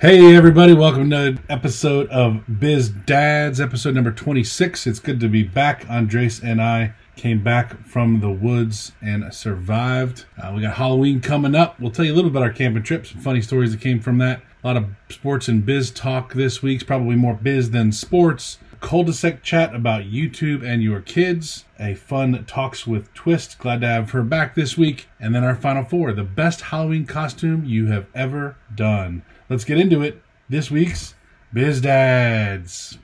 [0.00, 4.86] Hey everybody, welcome to an episode of Biz Dads, episode number 26.
[4.86, 5.84] It's good to be back.
[5.90, 10.24] Andres and I came back from the woods and survived.
[10.42, 11.78] Uh, we got Halloween coming up.
[11.78, 14.00] We'll tell you a little bit about our camping trip, some funny stories that came
[14.00, 14.40] from that.
[14.64, 18.56] A lot of sports and biz talk this week, probably more biz than sports.
[18.80, 21.66] Cul-de-sac chat about YouTube and your kids.
[21.78, 23.58] A fun talks with Twist.
[23.58, 25.08] Glad to have her back this week.
[25.20, 29.24] And then our final four: the best Halloween costume you have ever done.
[29.50, 30.22] Let's get into it.
[30.48, 31.14] This week's
[31.52, 32.98] Biz Dads.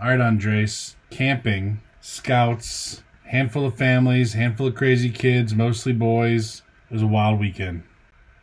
[0.00, 0.94] All right, Andres.
[1.10, 6.62] Camping, scouts, handful of families, handful of crazy kids, mostly boys.
[6.88, 7.82] It was a wild weekend.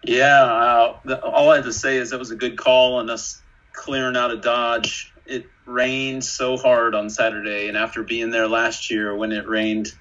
[0.04, 3.42] Yeah, uh, all I have to say is that was a good call on us
[3.72, 5.14] clearing out of Dodge.
[5.26, 9.94] It rained so hard on Saturday, and after being there last year when it rained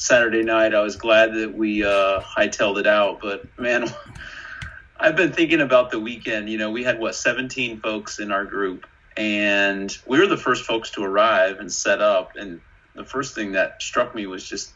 [0.00, 3.20] Saturday night, I was glad that we uh, hightailed it out.
[3.20, 3.84] But man,
[4.98, 6.48] I've been thinking about the weekend.
[6.48, 8.86] You know, we had what 17 folks in our group,
[9.18, 12.32] and we were the first folks to arrive and set up.
[12.36, 12.62] And
[12.94, 14.72] the first thing that struck me was just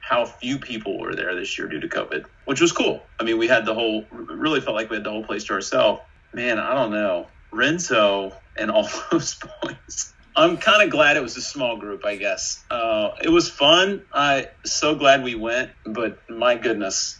[0.00, 3.02] how few people were there this year due to COVID, which was cool.
[3.18, 5.54] I mean, we had the whole, really felt like we had the whole place to
[5.54, 6.02] ourselves.
[6.34, 7.26] Man, I don't know.
[7.52, 10.12] Renzo and all those boys.
[10.36, 12.62] I'm kind of glad it was a small group, I guess.
[12.70, 14.02] Uh, it was fun.
[14.12, 17.18] I so glad we went, but my goodness.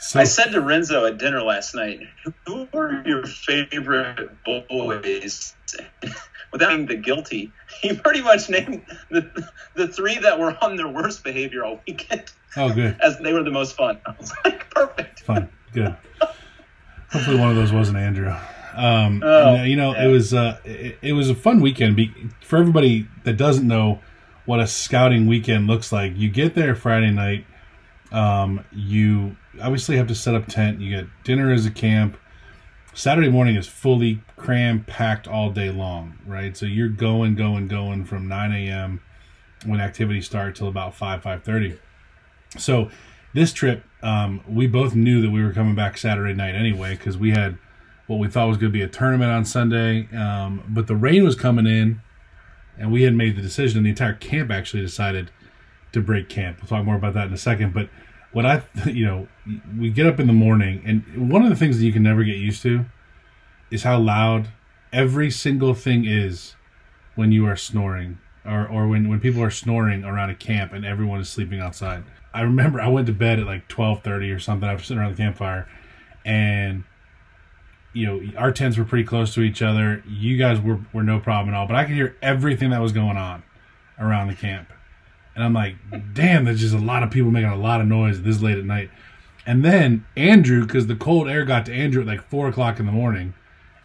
[0.00, 2.00] So, I said to Renzo at dinner last night,
[2.46, 5.54] "Who are your favorite boys?"
[6.52, 10.88] Without being the guilty, he pretty much named the the three that were on their
[10.88, 12.24] worst behavior all weekend.
[12.56, 12.96] Oh, good.
[13.02, 14.00] As they were the most fun.
[14.06, 15.20] I was like, perfect.
[15.20, 15.50] Fun.
[15.72, 15.94] Good.
[17.10, 18.34] Hopefully, one of those wasn't Andrew.
[18.74, 20.06] Um, oh, you know, yeah.
[20.06, 21.96] it was uh, it, it, was a fun weekend.
[21.96, 24.00] Be, for everybody that doesn't know
[24.46, 27.44] what a scouting weekend looks like, you get there Friday night.
[28.10, 30.80] Um, you obviously have to set up tent.
[30.80, 32.16] You get dinner as a camp.
[32.94, 36.56] Saturday morning is fully cram packed all day long, right?
[36.56, 39.00] So you're going, going, going from 9 a.m.
[39.66, 41.78] when activities start till about 5, 5.30.
[42.56, 42.90] So
[43.34, 47.16] this trip, um, we both knew that we were coming back Saturday night anyway because
[47.16, 47.58] we had
[48.08, 50.08] what we thought was going to be a tournament on Sunday.
[50.16, 52.00] Um, but the rain was coming in,
[52.76, 55.30] and we had made the decision, and the entire camp actually decided
[55.92, 56.58] to break camp.
[56.60, 57.74] We'll talk more about that in a second.
[57.74, 57.90] But
[58.32, 59.28] what I, you know,
[59.78, 62.24] we get up in the morning, and one of the things that you can never
[62.24, 62.86] get used to
[63.70, 64.48] is how loud
[64.90, 66.54] every single thing is
[67.14, 70.86] when you are snoring, or or when when people are snoring around a camp and
[70.86, 72.04] everyone is sleeping outside.
[72.32, 75.12] I remember I went to bed at like twelve thirty or something after sitting around
[75.12, 75.68] the campfire,
[76.24, 76.84] and
[77.92, 80.02] you know our tents were pretty close to each other.
[80.06, 82.92] You guys were were no problem at all, but I could hear everything that was
[82.92, 83.42] going on
[83.98, 84.72] around the camp.
[85.34, 85.76] And I'm like,
[86.14, 88.64] damn, there's just a lot of people making a lot of noise this late at
[88.64, 88.90] night.
[89.46, 92.86] And then Andrew, because the cold air got to Andrew at like four o'clock in
[92.86, 93.34] the morning,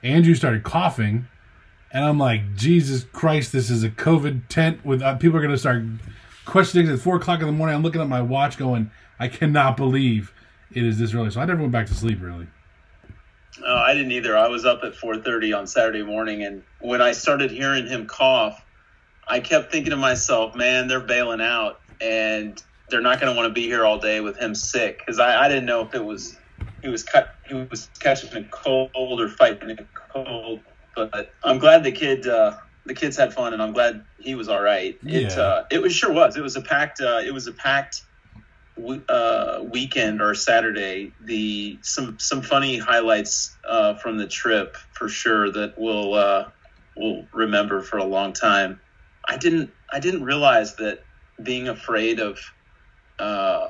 [0.01, 1.27] Andrew started coughing.
[1.91, 5.51] And I'm like, Jesus Christ, this is a COVID tent with uh, people are going
[5.51, 5.83] to start
[6.45, 7.75] questioning at four o'clock in the morning.
[7.75, 8.89] I'm looking at my watch going,
[9.19, 10.33] I cannot believe
[10.71, 11.29] it is this early.
[11.29, 12.47] So I never went back to sleep really.
[13.65, 14.37] Oh, I didn't either.
[14.37, 18.63] I was up at 4:30 on Saturday morning, and when I started hearing him cough,
[19.27, 23.47] I kept thinking to myself, man, they're bailing out and they're not going to want
[23.47, 26.03] to be here all day with him sick because I, I didn't know if it
[26.03, 26.35] was
[26.81, 30.61] he was cut he was catching a cold or fighting a cold.
[30.95, 34.49] But I'm glad the kid uh, the kids had fun and I'm glad he was
[34.49, 34.95] all right.
[35.03, 35.41] It yeah.
[35.41, 38.01] uh, it was sure was it was a packed uh, it was a packed
[39.09, 41.11] uh, weekend or Saturday.
[41.23, 46.45] The some some funny highlights uh, from the trip for sure that we'll uh,
[46.95, 48.79] we'll remember for a long time.
[49.27, 50.99] I didn't I didn't realize that
[51.41, 52.39] being afraid of
[53.19, 53.67] uh,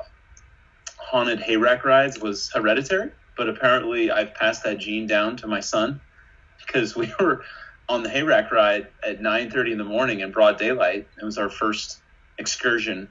[0.97, 6.01] haunted hayrack rides was hereditary, but apparently I've passed that gene down to my son
[6.65, 7.43] because we were
[7.89, 11.07] on the hayrack ride at 9:30 in the morning in broad daylight.
[11.21, 12.01] It was our first
[12.37, 13.09] excursion,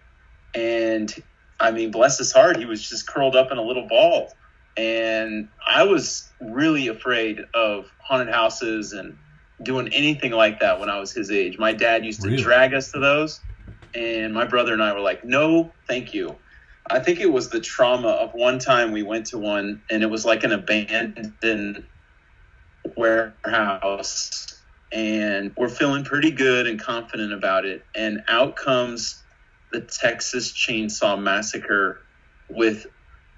[0.55, 1.15] and
[1.63, 4.37] I mean, bless his heart, he was just curled up in a little ball,
[4.77, 9.17] and I was really afraid of haunted houses and
[9.63, 11.59] doing anything like that when I was his age.
[11.59, 12.43] My dad used to really?
[12.43, 13.41] drag us to those,
[13.95, 16.37] and my brother and I were like, "No, thank you."
[16.91, 20.11] I think it was the trauma of one time we went to one, and it
[20.11, 21.85] was like an abandoned
[22.97, 29.22] warehouse, and we're feeling pretty good and confident about it, and out comes
[29.73, 32.03] the Texas Chainsaw Massacre
[32.49, 32.87] with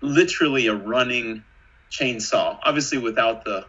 [0.00, 1.42] literally a running
[1.90, 3.66] chainsaw, obviously without the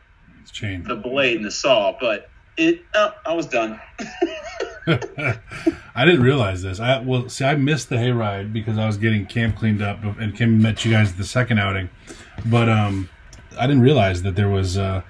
[0.51, 2.81] chain, the blade and the saw, but it.
[2.93, 3.79] Oh, I was done.
[4.87, 6.79] I didn't realize this.
[6.79, 10.35] I well, see, I missed the hayride because I was getting camp cleaned up, and
[10.35, 11.89] Kim met you guys at the second outing.
[12.45, 13.09] But um,
[13.57, 15.01] I didn't realize that there was uh,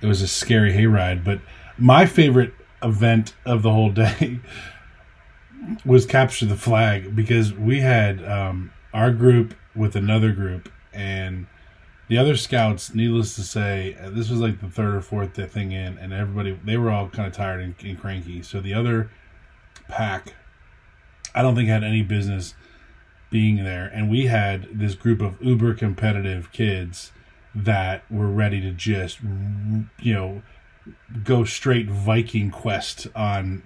[0.00, 1.24] it was a scary hayride.
[1.24, 1.40] But
[1.78, 2.52] my favorite
[2.82, 4.40] event of the whole day
[5.84, 11.46] was capture the flag because we had um, our group with another group and
[12.08, 15.72] the other scouts, needless to say, uh, this was like the third or fourth thing
[15.72, 18.42] in, and everybody they were all kind of tired and, and cranky.
[18.42, 19.10] So the other
[19.88, 20.34] pack,
[21.34, 22.54] I don't think had any business
[23.30, 27.12] being there, and we had this group of uber competitive kids
[27.54, 30.42] that were ready to just, you know,
[31.24, 33.62] go straight Viking quest on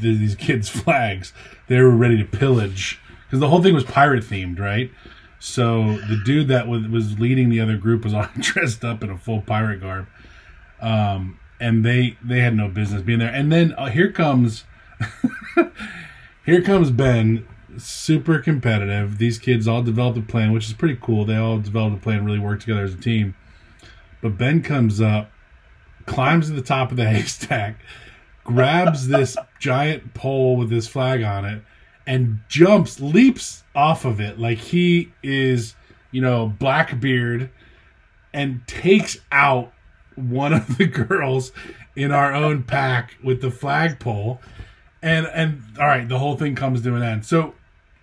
[0.00, 1.32] the, these kids' flags.
[1.68, 4.90] They were ready to pillage because the whole thing was pirate themed, right?
[5.38, 9.10] So the dude that was, was leading the other group was all dressed up in
[9.10, 10.06] a full pirate garb,
[10.80, 13.32] um, and they they had no business being there.
[13.32, 14.64] And then uh, here comes
[16.44, 17.46] here comes Ben,
[17.78, 19.18] super competitive.
[19.18, 21.24] These kids all developed a plan, which is pretty cool.
[21.24, 23.34] They all developed a plan, really worked together as a team.
[24.20, 25.30] But Ben comes up,
[26.10, 27.76] climbs to the top of the haystack,
[28.44, 31.62] grabs this giant pole with this flag on it,
[32.06, 35.76] and jumps, leaps off of it like he is,
[36.10, 37.50] you know, Blackbeard
[38.32, 39.72] and takes out
[40.16, 41.52] one of the girls
[41.94, 44.40] in our own pack with the flagpole.
[45.02, 47.24] And and all right, the whole thing comes to an end.
[47.24, 47.54] So,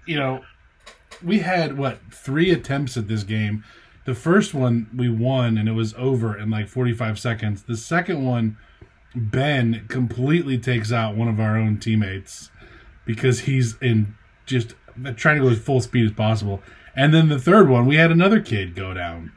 [0.05, 0.43] you know,
[1.23, 3.63] we had what, three attempts at this game.
[4.07, 7.63] The first one we won and it was over in like 45 seconds.
[7.63, 8.55] The second one
[9.13, 12.49] Ben completely takes out one of our own teammates
[13.03, 14.15] because he's in
[14.45, 14.75] just
[15.17, 16.63] trying to go as full speed as possible.
[16.95, 19.33] And then the third one, we had another kid go down.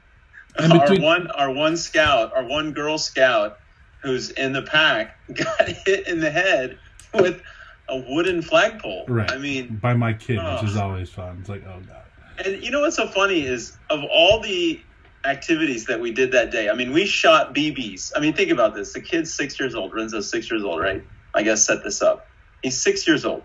[0.56, 3.58] And between- our one, our one scout, our one girl scout,
[4.04, 6.78] who's in the pack, got hit in the head
[7.12, 7.42] with
[7.88, 9.06] a wooden flagpole.
[9.08, 9.32] Right.
[9.32, 10.54] I mean, by my kid, oh.
[10.54, 11.38] which is always fun.
[11.40, 12.04] It's like, oh god.
[12.44, 14.80] And you know what's so funny is of all the
[15.24, 16.70] activities that we did that day.
[16.70, 18.12] I mean, we shot BBs.
[18.16, 18.94] I mean, think about this.
[18.94, 19.92] The kid's six years old.
[19.92, 21.04] Renzo's six years old, right?
[21.34, 22.26] I guess set this up.
[22.62, 23.42] He's six years old.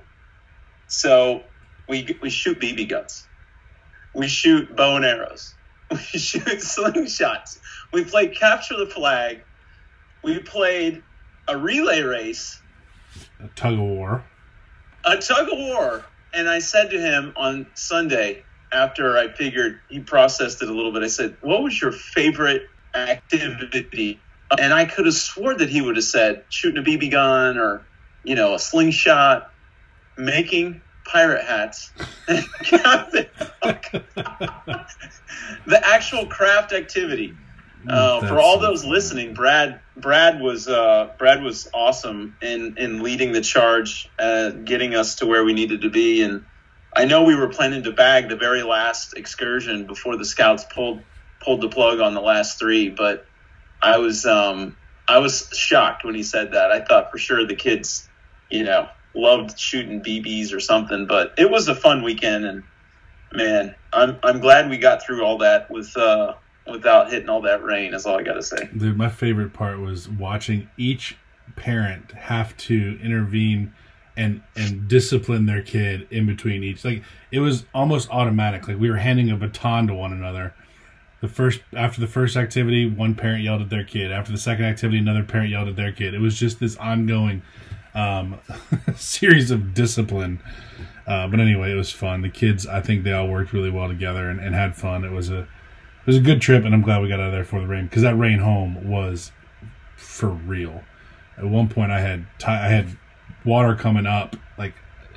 [0.88, 1.44] So
[1.90, 3.28] we we shoot BB guns,
[4.14, 5.54] we shoot bow and arrows,
[5.92, 7.60] we shoot slingshots.
[7.92, 9.42] We played capture the flag.
[10.24, 11.04] We played
[11.48, 12.62] a relay race,
[13.40, 14.24] a tug of war,
[15.04, 16.06] a tug of war.
[16.34, 20.92] And I said to him on Sunday after I figured he processed it a little
[20.92, 21.04] bit.
[21.04, 24.20] I said, "What was your favorite activity?"
[24.58, 27.86] And I could have sworn that he would have said shooting a BB gun or
[28.24, 29.52] you know a slingshot
[30.18, 31.92] making pirate hats.
[32.28, 33.30] the
[35.84, 37.36] actual craft activity.
[37.88, 43.32] Uh, for all those listening, Brad Brad was uh, Brad was awesome in in leading
[43.32, 46.24] the charge, uh, getting us to where we needed to be.
[46.24, 46.46] And
[46.96, 51.02] I know we were planning to bag the very last excursion before the scouts pulled
[51.42, 53.26] pulled the plug on the last three, but
[53.82, 54.76] I was um,
[55.08, 56.72] I was shocked when he said that.
[56.72, 58.08] I thought for sure the kids,
[58.50, 61.06] you know, loved shooting BBs or something.
[61.06, 62.64] But it was a fun weekend, and
[63.34, 67.64] man, I'm I'm glad we got through all that with uh, without hitting all that
[67.64, 67.94] rain.
[67.94, 68.70] Is all I got to say.
[68.76, 71.18] Dude, my favorite part was watching each
[71.56, 73.74] parent have to intervene
[74.18, 76.84] and and discipline their kid in between each.
[76.86, 78.68] Like it was almost automatic.
[78.68, 80.54] Like we were handing a baton to one another.
[81.22, 84.12] The first after the first activity, one parent yelled at their kid.
[84.12, 86.14] After the second activity, another parent yelled at their kid.
[86.14, 87.42] It was just this ongoing
[87.94, 88.40] um,
[88.96, 90.42] series of discipline.
[91.08, 92.22] Uh, but anyway, it was fun.
[92.22, 95.04] The kids, I think they all worked really well together and, and had fun.
[95.04, 97.32] It was a it was a good trip, and I'm glad we got out of
[97.32, 99.32] there for the rain because that rain home was
[99.96, 100.84] for real.
[101.38, 102.98] At one point, I had t- I had
[103.46, 104.74] water coming up like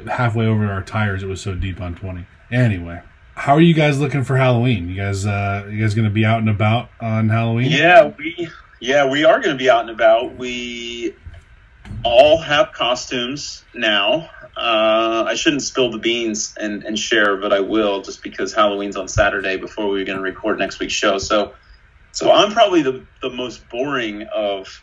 [0.07, 1.23] halfway over our tires.
[1.23, 2.27] It was so deep on 20.
[2.51, 3.03] Anyway,
[3.35, 4.89] how are you guys looking for Halloween?
[4.89, 7.71] You guys, uh, you guys going to be out and about on Halloween?
[7.71, 8.49] Yeah, we
[8.81, 10.37] yeah we are going to be out and about.
[10.37, 11.15] We
[12.05, 14.31] all have costumes now.
[14.57, 18.97] Uh, I shouldn't spill the beans and, and share, but I will just because Halloween's
[18.97, 21.19] on Saturday before we are going to record next week's show.
[21.19, 21.55] So,
[22.11, 24.83] so I'm probably the, the most boring of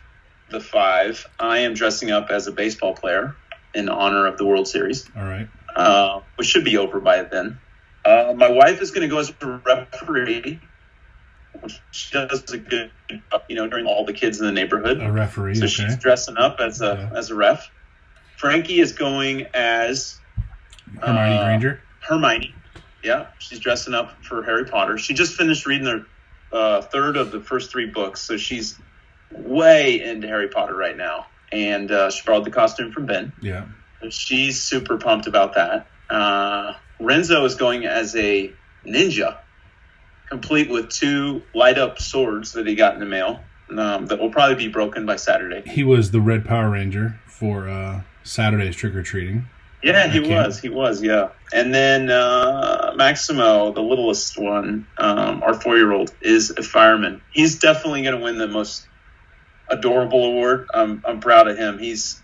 [0.50, 1.26] the five.
[1.38, 3.36] I am dressing up as a baseball player
[3.74, 5.08] in honor of the World Series.
[5.16, 5.48] All right.
[5.74, 7.58] Uh, which should be over by then.
[8.04, 10.60] Uh, my wife is going to go as a referee
[11.90, 12.90] she does a good,
[13.48, 15.02] you know, during all the kids in the neighborhood.
[15.02, 15.54] A referee.
[15.54, 15.68] So okay.
[15.68, 17.18] she's dressing up as a yeah.
[17.18, 17.70] as a ref.
[18.36, 20.18] Frankie is going as
[21.00, 21.82] Hermione uh, Granger.
[22.00, 22.54] Hermione.
[23.02, 24.98] Yeah, she's dressing up for Harry Potter.
[24.98, 26.06] She just finished reading the
[26.56, 28.78] uh, third of the first three books, so she's
[29.32, 31.26] way into Harry Potter right now.
[31.52, 33.32] And uh, she borrowed the costume from Ben.
[33.40, 33.66] Yeah.
[34.10, 35.86] she's super pumped about that.
[36.10, 38.52] Uh, Renzo is going as a
[38.84, 39.38] ninja,
[40.28, 43.40] complete with two light up swords that he got in the mail
[43.70, 45.68] um, that will probably be broken by Saturday.
[45.68, 49.46] He was the Red Power Ranger for uh, Saturday's trick or treating.
[49.82, 50.58] Yeah, he was.
[50.58, 51.02] He was.
[51.02, 51.28] Yeah.
[51.52, 57.20] And then uh, Maximo, the littlest one, um, our four-year-old, is a fireman.
[57.32, 58.86] He's definitely going to win the most
[59.68, 60.68] adorable award.
[60.72, 61.78] I'm I'm proud of him.
[61.78, 62.20] He's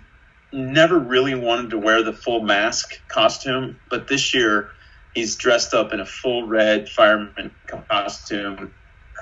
[0.52, 4.70] never really wanted to wear the full mask costume, but this year
[5.14, 7.50] he's dressed up in a full red fireman
[7.88, 8.72] costume,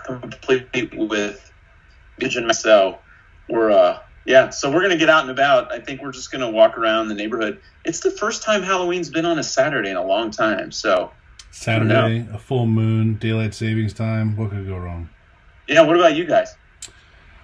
[0.05, 1.53] complete with
[2.19, 3.01] Pigeon Marcel.
[3.49, 5.73] We're uh yeah, so we're gonna get out and about.
[5.73, 7.61] I think we're just gonna walk around the neighborhood.
[7.85, 10.73] It's the first time Halloween's been on a Saturday in a long time.
[10.73, 11.11] So
[11.51, 14.37] Saturday, a full moon, daylight savings time.
[14.37, 15.09] What could go wrong?
[15.67, 15.83] Yeah.
[15.83, 16.55] What about you guys?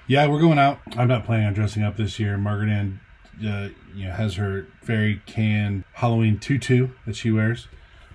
[0.06, 0.78] Yeah, we're going out.
[0.96, 2.38] I'm not planning on dressing up this year.
[2.38, 3.00] Margaret Ann,
[3.44, 7.68] uh, you know, has her very canned Halloween tutu that she wears.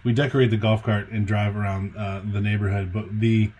[0.04, 2.92] We decorate the golf cart and drive around uh, the neighborhood.
[2.94, 3.52] But the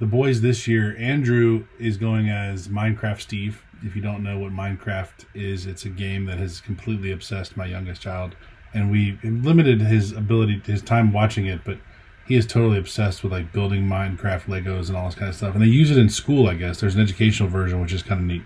[0.00, 4.52] the boys this year, Andrew is going as Minecraft Steve if you don't know what
[4.52, 8.36] Minecraft is, it's a game that has completely obsessed my youngest child,
[8.72, 11.78] and we limited his ability, his time watching it, but
[12.26, 15.54] he is totally obsessed with like building Minecraft Legos and all this kind of stuff.
[15.54, 16.80] And they use it in school, I guess.
[16.80, 18.42] There's an educational version, which is kind of neat.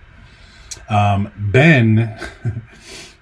[0.89, 2.19] Um, ben,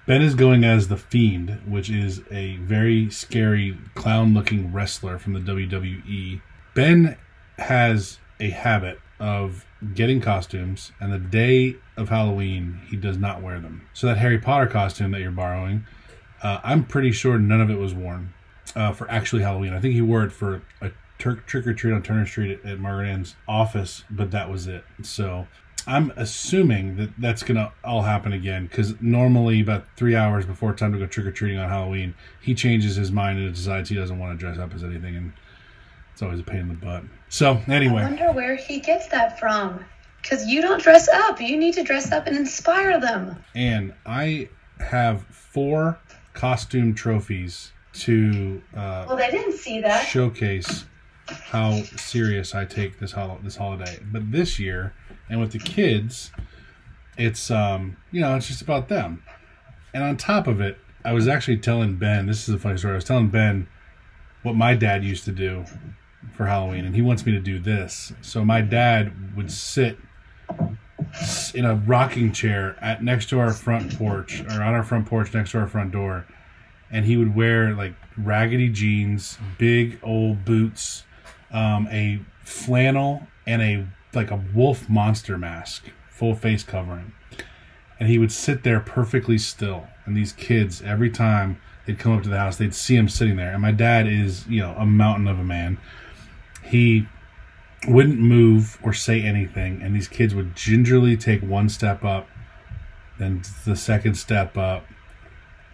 [0.05, 5.39] Ben is going as the Fiend, which is a very scary clown-looking wrestler from the
[5.39, 6.41] WWE.
[6.75, 7.17] Ben
[7.57, 13.59] has a habit of getting costumes, and the day of Halloween, he does not wear
[13.59, 13.87] them.
[13.93, 15.85] So that Harry Potter costume that you're borrowing,
[16.43, 18.34] uh, I'm pretty sure none of it was worn
[18.75, 19.73] uh, for actually Halloween.
[19.73, 22.79] I think he wore it for a trick or treat on Turner Street at, at
[22.79, 24.83] Margaret Ann's office, but that was it.
[25.01, 25.47] So
[25.87, 30.73] I'm assuming that that's going to all happen again because normally about three hours before
[30.73, 33.95] time to go trick or treating on Halloween, he changes his mind and decides he
[33.95, 35.33] doesn't want to dress up as anything, and
[36.11, 37.03] it's always a pain in the butt.
[37.29, 39.83] So anyway, I wonder where he gets that from.
[40.21, 41.39] Because you don't dress up.
[41.39, 43.35] You need to dress up and inspire them.
[43.53, 45.99] And I have four
[46.33, 50.85] costume trophies to uh, well, they didn't see that showcase
[51.27, 53.99] how serious I take this hol- this holiday.
[54.11, 54.93] But this year,
[55.29, 56.31] and with the kids,
[57.17, 59.23] it's um you know it's just about them.
[59.93, 62.25] And on top of it, I was actually telling Ben.
[62.25, 62.93] This is a funny story.
[62.93, 63.67] I was telling Ben
[64.43, 65.65] what my dad used to do
[66.33, 68.13] for Halloween, and he wants me to do this.
[68.21, 69.97] So my dad would sit
[71.53, 75.33] in a rocking chair at next to our front porch or on our front porch
[75.33, 76.25] next to our front door
[76.91, 81.03] and he would wear like raggedy jeans big old boots
[81.51, 87.13] um, a flannel and a like a wolf monster mask full face covering.
[87.99, 89.87] And he would sit there perfectly still.
[90.05, 93.35] And these kids every time they'd come up to the house they'd see him sitting
[93.35, 93.51] there.
[93.51, 95.77] And my dad is you know a mountain of a man.
[96.63, 97.07] He
[97.87, 102.27] wouldn't move or say anything, and these kids would gingerly take one step up,
[103.19, 104.85] then the second step up,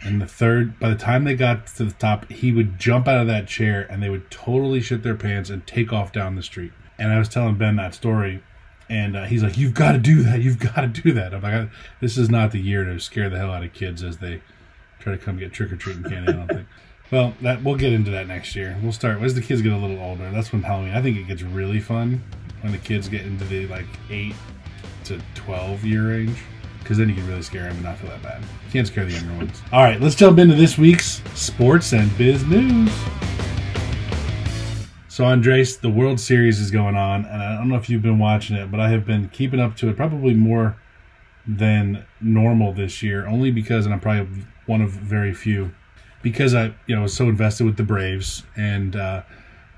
[0.04, 0.80] and the third.
[0.80, 3.86] By the time they got to the top, he would jump out of that chair,
[3.90, 6.72] and they would totally shit their pants and take off down the street.
[6.98, 8.44] And I was telling Ben that story,
[8.90, 10.42] and uh, he's like, "You've got to do that.
[10.42, 13.38] You've got to do that." I'm like, "This is not the year to scare the
[13.38, 14.42] hell out of kids as they
[15.00, 16.68] try to come get trick or treating candy." I don't think.
[17.12, 18.78] Well, that we'll get into that next year.
[18.82, 20.32] We'll start as the kids get a little older.
[20.32, 20.94] That's when Halloween.
[20.94, 22.24] I think it gets really fun
[22.62, 24.34] when the kids get into the like eight
[25.04, 26.38] to twelve year range,
[26.82, 28.42] because then you can really scare them and not feel that bad.
[28.42, 29.62] You can't scare the younger ones.
[29.72, 32.92] All right, let's jump into this week's sports and biz news.
[35.08, 38.20] So, Andres, the World Series is going on, and I don't know if you've been
[38.20, 40.78] watching it, but I have been keeping up to it probably more
[41.48, 45.72] than normal this year, only because, and I'm probably one of very few
[46.22, 49.24] because I you know was so invested with the Braves and uh,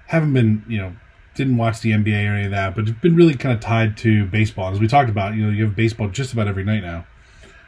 [0.07, 0.93] haven't been you know
[1.35, 3.97] didn't watch the NBA or any of that, but it's been really kind of tied
[3.97, 4.71] to baseball.
[4.71, 7.05] As we talked about, you know, you have baseball just about every night now.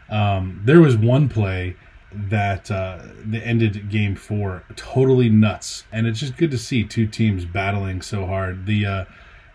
[0.10, 1.75] Um, there was one play
[2.12, 7.07] that uh, that ended Game Four totally nuts, and it's just good to see two
[7.07, 8.65] teams battling so hard.
[8.65, 9.05] The uh,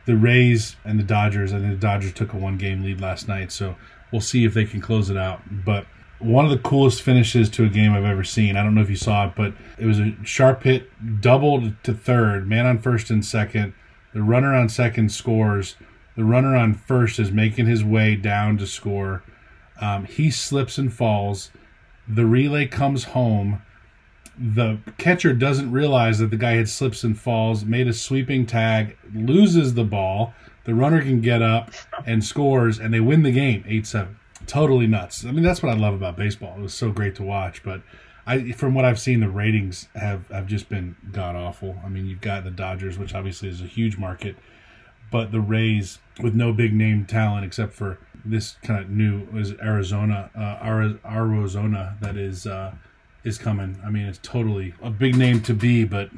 [0.07, 1.52] the Rays and the Dodgers.
[1.52, 3.76] I think the Dodgers took a one game lead last night, so
[4.11, 5.40] we'll see if they can close it out.
[5.64, 5.87] But
[6.19, 8.57] one of the coolest finishes to a game I've ever seen.
[8.57, 11.95] I don't know if you saw it, but it was a sharp hit, doubled to
[11.95, 13.73] third, man on first and second.
[14.12, 15.76] The runner on second scores.
[16.17, 19.23] The runner on first is making his way down to score.
[19.81, 21.50] Um, he slips and falls.
[22.09, 23.62] The relay comes home.
[24.37, 28.97] The catcher doesn't realize that the guy had slips and falls, made a sweeping tag,
[29.14, 30.35] loses the ball.
[30.64, 31.71] The runner can get up
[32.07, 35.25] and scores, and they win the game 8 7 totally nuts.
[35.25, 36.57] I mean, that's what I love about baseball.
[36.57, 37.62] It was so great to watch.
[37.62, 37.83] But
[38.30, 41.76] I from what I've seen, the ratings have have just been god awful.
[41.84, 44.37] I mean, you've got the Dodgers, which obviously is a huge market,
[45.10, 49.52] but the Rays with no big name talent except for this kind of new is
[49.60, 50.64] Arizona, uh,
[51.04, 52.72] Arizona that is uh,
[53.25, 53.80] is coming.
[53.84, 56.10] I mean, it's totally a big name to be, but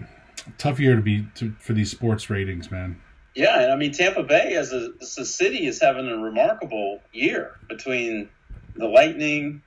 [0.59, 3.01] tough year to be to, for these sports ratings, man.
[3.35, 7.01] Yeah, and I mean Tampa Bay as a, as a city is having a remarkable
[7.11, 8.29] year between
[8.77, 9.63] the Lightning,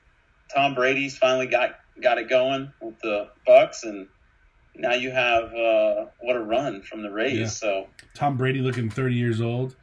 [0.53, 4.07] Tom Brady's finally got got it going with the Bucs, and
[4.75, 7.39] now you have uh, what a run from the Rays.
[7.39, 7.47] Yeah.
[7.47, 9.75] So Tom Brady looking thirty years old.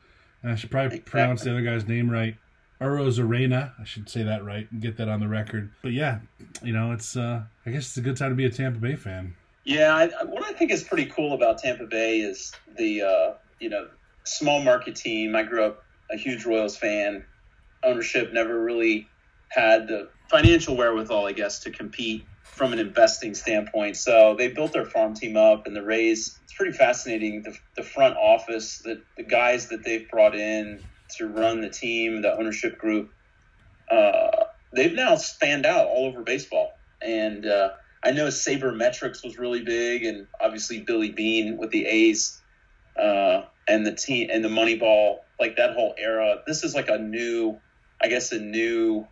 [0.42, 1.10] And I should probably exactly.
[1.10, 2.36] pronounce the other guy's name right.
[2.80, 3.72] Arozarena.
[3.80, 5.70] I should say that right and get that on the record.
[5.82, 6.18] But yeah,
[6.62, 8.96] you know, it's uh, I guess it's a good time to be a Tampa Bay
[8.96, 9.34] fan.
[9.64, 13.68] Yeah, I, what I think is pretty cool about Tampa Bay is the uh, you
[13.68, 13.88] know
[14.24, 15.36] small market team.
[15.36, 17.24] I grew up a huge Royals fan.
[17.84, 19.08] Ownership never really
[19.54, 23.96] had the financial wherewithal, I guess, to compete from an investing standpoint.
[23.96, 26.38] So they built their farm team up, and the Rays.
[26.44, 27.42] It's pretty fascinating.
[27.42, 30.82] The, the front office, the, the guys that they've brought in
[31.16, 33.10] to run the team, the ownership group,
[33.90, 34.44] uh,
[34.74, 36.72] they've now spanned out all over baseball.
[37.02, 37.70] And uh,
[38.02, 42.40] I know Sabermetrics was really big, and obviously Billy Beane with the A's
[42.98, 46.42] uh, and the team and the Moneyball, like that whole era.
[46.46, 47.58] This is like a new,
[48.02, 49.06] I guess, a new,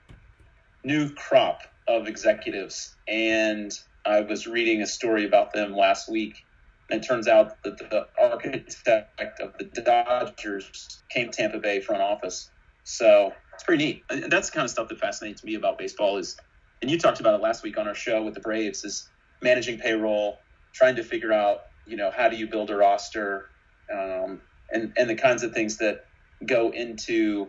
[0.84, 2.94] new crop of executives.
[3.08, 3.72] And
[4.06, 6.44] I was reading a story about them last week.
[6.90, 12.02] And it turns out that the architect of the Dodgers came to Tampa Bay front
[12.02, 12.50] office.
[12.84, 14.04] So it's pretty neat.
[14.10, 16.36] And that's the kind of stuff that fascinates me about baseball is,
[16.82, 19.08] and you talked about it last week on our show with the Braves, is
[19.42, 20.38] managing payroll,
[20.72, 23.50] trying to figure out, you know, how do you build a roster,
[23.92, 24.40] um,
[24.72, 26.06] and and the kinds of things that
[26.46, 27.48] go into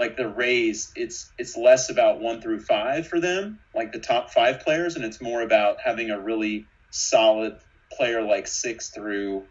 [0.00, 4.30] like the Rays, it's it's less about one through five for them, like the top
[4.30, 7.58] five players, and it's more about having a really solid
[7.92, 9.44] player like six through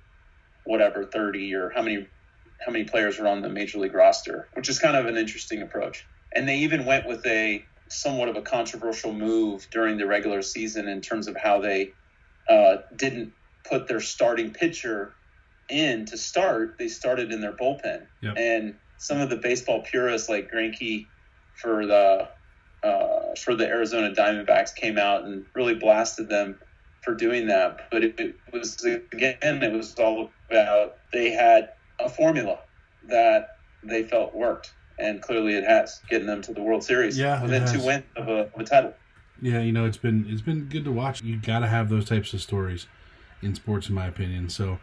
[0.65, 2.07] whatever thirty or how many
[2.65, 5.61] how many players are on the major league roster, which is kind of an interesting
[5.61, 6.05] approach.
[6.35, 10.87] And they even went with a somewhat of a controversial move during the regular season
[10.87, 11.93] in terms of how they
[12.49, 15.13] uh, didn't put their starting pitcher
[15.69, 16.79] in to start.
[16.79, 18.33] They started in their bullpen, yep.
[18.35, 21.07] and some of the baseball purists like Greinke
[21.55, 22.27] for the
[22.83, 26.59] uh, for the Arizona Diamondbacks came out and really blasted them
[27.01, 27.87] for doing that.
[27.91, 32.59] But it, it, was again, it was all about they had a formula
[33.07, 37.17] that they felt worked, and clearly it has, getting them to the World Series.
[37.17, 38.93] Yeah, within two wins of a, of a title.
[39.41, 41.21] Yeah, you know it's been it's been good to watch.
[41.21, 42.87] You got to have those types of stories
[43.41, 44.49] in sports, in my opinion.
[44.49, 44.79] So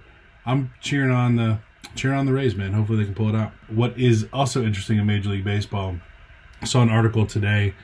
[0.47, 1.59] I'm cheering on the
[1.95, 2.73] cheering on the Rays, man.
[2.73, 3.53] Hopefully they can pull it out.
[3.69, 5.97] What is also interesting in Major League Baseball,
[6.61, 7.75] I saw an article today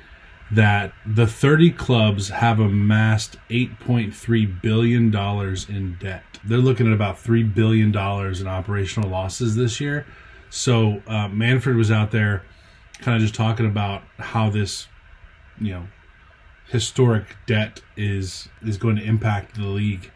[0.51, 6.23] that the 30 clubs have amassed 8.3 billion dollars in debt.
[6.45, 10.07] They're looking at about three billion dollars in operational losses this year.
[10.51, 12.45] So uh, Manfred was out there,
[13.01, 14.89] kind of just talking about how this,
[15.59, 15.87] you know,
[16.69, 20.11] historic debt is is going to impact the league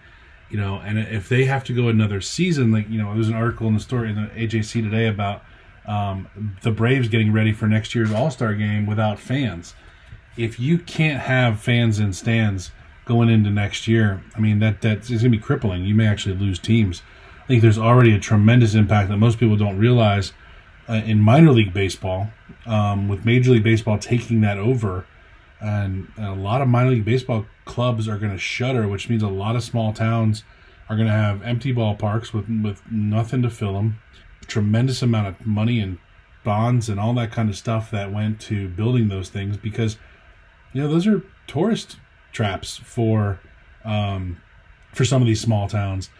[0.50, 3.28] you know, and if they have to go another season, like you know, there was
[3.28, 5.42] an article in the story in the AJC today about
[5.86, 9.74] um, the Braves getting ready for next year's All Star game without fans.
[10.36, 12.70] If you can't have fans in stands
[13.04, 15.84] going into next year, I mean that that's going to be crippling.
[15.84, 17.02] You may actually lose teams.
[17.42, 20.32] I think there's already a tremendous impact that most people don't realize
[20.88, 22.30] uh, in minor league baseball,
[22.66, 25.06] um, with Major League Baseball taking that over
[25.60, 29.22] and, and a lot of minor league baseball clubs are going to shutter, which means
[29.22, 30.44] a lot of small towns
[30.88, 33.98] are going to have empty ballparks with with nothing to fill them.
[34.46, 35.98] Tremendous amount of money and
[36.44, 39.98] bonds and all that kind of stuff that went to building those things because
[40.72, 41.96] you know those are tourist
[42.32, 43.40] traps for
[43.84, 44.40] um,
[44.92, 46.10] for some of these small towns,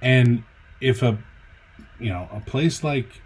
[0.00, 0.44] and
[0.80, 1.18] if a
[1.98, 3.22] you know a place like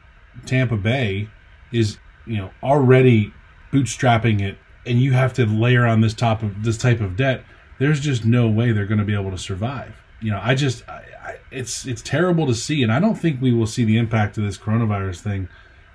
[0.46, 1.28] Tampa Bay
[1.72, 3.32] is you know already
[3.72, 7.44] bootstrapping it and you have to layer on this top of this type of debt,
[7.78, 9.94] there's just no way they're going to be able to survive.
[10.20, 13.40] You know, I just I, I, it's it's terrible to see, and I don't think
[13.40, 15.48] we will see the impact of this coronavirus thing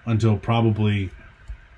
[0.06, 1.12] until probably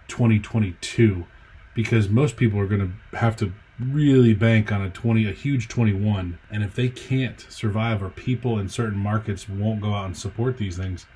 [0.07, 1.25] 2022,
[1.73, 5.67] because most people are going to have to really bank on a 20 a huge
[5.67, 10.15] 21 and if they can't survive or people in certain markets won't go out and
[10.15, 11.07] support these things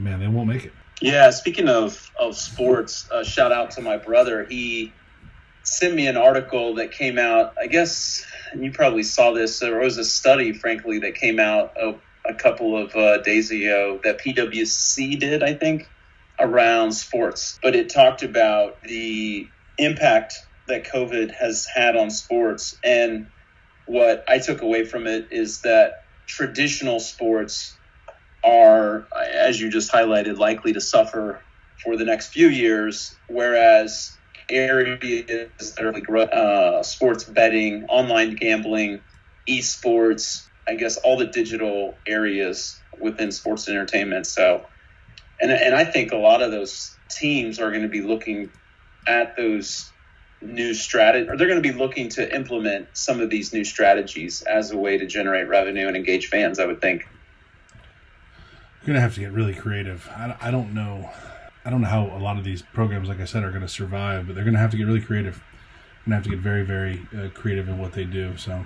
[0.00, 3.96] man they won't make it yeah, speaking of of sports, uh, shout out to my
[3.96, 4.44] brother.
[4.44, 4.92] He
[5.62, 7.54] sent me an article that came out.
[7.58, 9.60] I guess you probably saw this.
[9.60, 11.94] There was a study, frankly, that came out a,
[12.28, 15.88] a couple of uh, days ago that PwC did, I think,
[16.38, 17.58] around sports.
[17.62, 20.34] But it talked about the impact
[20.68, 22.78] that COVID has had on sports.
[22.84, 23.28] And
[23.86, 27.74] what I took away from it is that traditional sports
[28.44, 31.42] are, as you just highlighted, likely to suffer
[31.82, 34.16] for the next few years, whereas
[34.50, 39.00] areas that are like uh, sports betting, online gambling,
[39.48, 44.26] esports, I guess all the digital areas within sports entertainment.
[44.26, 44.66] So,
[45.40, 48.50] and and I think a lot of those teams are going to be looking
[49.06, 49.90] at those
[50.42, 54.42] new strategy or they're going to be looking to implement some of these new strategies
[54.42, 57.06] as a way to generate revenue and engage fans i would think
[58.84, 60.08] going to have to get really creative.
[60.10, 61.10] I, I don't know.
[61.64, 63.68] I don't know how a lot of these programs like i said are going to
[63.68, 65.42] survive but they're going to have to get really creative.
[66.06, 68.64] Going to have to get very very uh, creative in what they do so.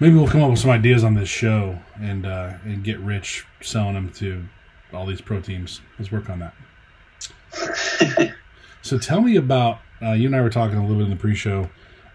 [0.00, 3.46] Maybe we'll come up with some ideas on this show and uh, and get rich
[3.60, 4.44] selling them to
[4.92, 5.80] all these pro teams.
[5.98, 8.34] Let's work on that.
[8.82, 11.16] So tell me about uh, you and I were talking a little bit in the
[11.16, 11.70] pre-show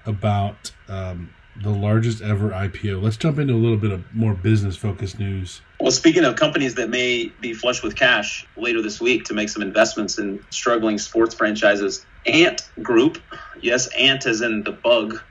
[0.05, 3.01] about um, the largest ever IPO.
[3.01, 5.61] Let's jump into a little bit of more business-focused news.
[5.79, 9.49] Well, speaking of companies that may be flush with cash later this week to make
[9.49, 13.19] some investments in struggling sports franchises, Ant Group,
[13.61, 15.21] yes, Ant is in the bug,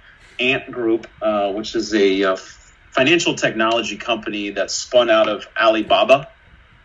[0.41, 2.37] Ant Group, uh, which is a uh,
[2.91, 6.29] financial technology company that spun out of Alibaba.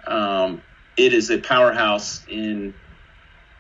[0.06, 0.62] Um,
[0.98, 2.74] it is a powerhouse in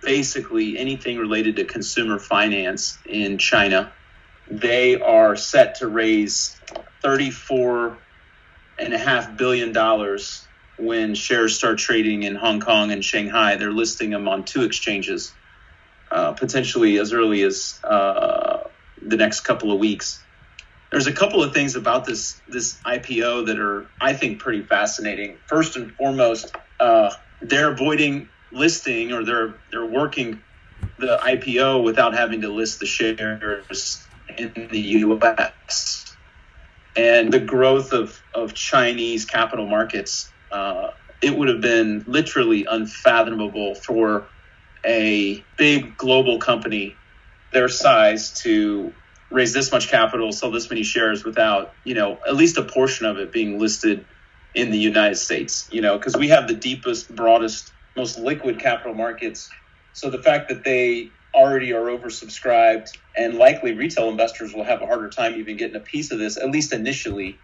[0.02, 3.91] basically anything related to consumer finance in China.
[4.51, 6.59] They are set to raise
[7.01, 7.97] thirty-four
[8.77, 10.45] and a half billion dollars
[10.77, 13.55] when shares start trading in Hong Kong and Shanghai.
[13.55, 15.33] They're listing them on two exchanges,
[16.11, 18.67] uh, potentially as early as uh,
[19.01, 20.21] the next couple of weeks.
[20.91, 25.37] There's a couple of things about this this IPO that are, I think, pretty fascinating.
[25.47, 27.11] First and foremost, uh,
[27.41, 30.41] they're avoiding listing or they're they're working
[30.99, 34.07] the IPO without having to list the shares
[34.38, 36.15] in the U.S.
[36.96, 40.91] And the growth of, of Chinese capital markets, uh,
[41.22, 44.28] it would have been literally unfathomable for
[44.86, 46.96] a big global company
[47.54, 48.94] their size to
[49.30, 53.06] raise this much capital, sell this many shares without, you know, at least a portion
[53.06, 54.06] of it being listed
[54.54, 58.94] in the United States, you know, because we have the deepest, broadest most liquid capital
[58.94, 59.50] markets.
[59.94, 64.86] So the fact that they already are oversubscribed and likely retail investors will have a
[64.86, 67.41] harder time even getting a piece of this, at least initially,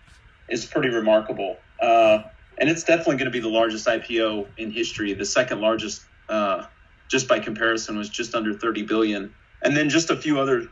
[0.50, 1.58] is pretty remarkable.
[1.82, 2.20] Uh,
[2.60, 5.14] and it's definitely going to be the largest IPO in history.
[5.14, 6.66] The second largest, uh,
[7.10, 9.34] just by comparison, was just under 30 billion.
[9.64, 10.64] And then just a few other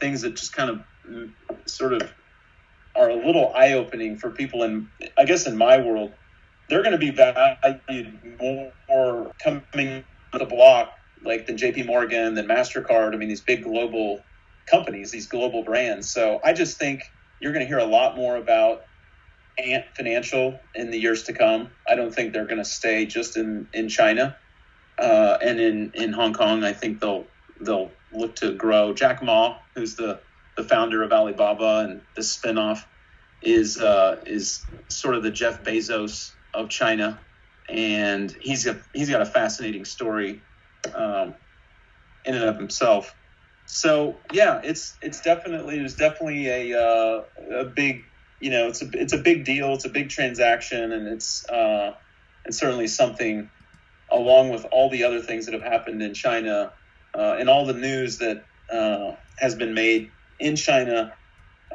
[0.00, 1.32] things that just kind of mm,
[1.68, 2.02] sort of
[2.96, 6.14] are a little eye opening for people in, I guess, in my world
[6.70, 10.92] they're going to be valued more coming to the block
[11.24, 13.14] like than JP Morgan, than MasterCard.
[13.14, 14.26] I mean, these big global
[14.70, 16.10] companies, these global brands.
[16.12, 17.02] So I just think
[17.40, 18.82] you're going to hear a lot more about
[19.58, 21.70] Ant Financial in the years to come.
[21.88, 24.36] I don't think they're going to stay just in, in China
[24.98, 26.64] uh, and in, in Hong Kong.
[26.64, 27.30] I think they'll
[27.60, 28.94] they'll look to grow.
[28.94, 30.22] Jack Ma, who's the,
[30.56, 32.80] the founder of Alibaba and the spinoff,
[33.42, 37.22] is uh, is sort of the Jeff Bezos of China,
[37.68, 40.44] and he's got he's got a fascinating story
[40.94, 41.34] um,
[42.24, 43.14] in and of himself.
[43.66, 47.22] So yeah, it's it's definitely it's definitely a uh,
[47.60, 48.04] a big
[48.40, 49.74] you know it's a it's a big deal.
[49.74, 51.94] It's a big transaction, and it's uh,
[52.44, 53.50] and certainly something
[54.10, 56.72] along with all the other things that have happened in China
[57.14, 61.12] uh, and all the news that uh, has been made in China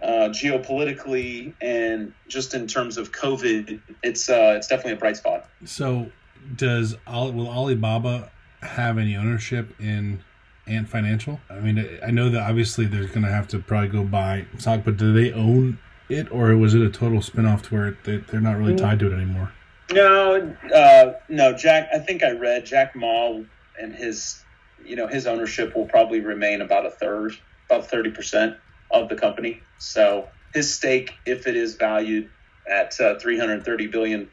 [0.01, 5.47] uh, geopolitically and just in terms of COVID, it's uh, it's definitely a bright spot.
[5.65, 6.11] So,
[6.55, 10.23] does will Alibaba have any ownership in
[10.67, 11.39] Ant Financial?
[11.49, 14.81] I mean, I know that obviously they're going to have to probably go buy stock,
[14.83, 18.41] but do they own it, or was it a total spinoff to where they, they're
[18.41, 19.51] not really tied to it anymore?
[19.91, 21.53] No, uh, no.
[21.53, 23.39] Jack, I think I read Jack Ma
[23.79, 24.43] and his,
[24.83, 27.33] you know, his ownership will probably remain about a third,
[27.69, 28.57] about thirty percent
[28.91, 29.61] of the company.
[29.77, 32.29] So his stake, if it is valued
[32.67, 34.29] at uh, 330 billion,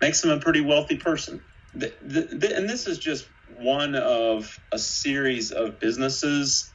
[0.00, 1.42] makes him a pretty wealthy person.
[1.74, 3.26] The, the, the, and this is just
[3.58, 6.72] one of a series of businesses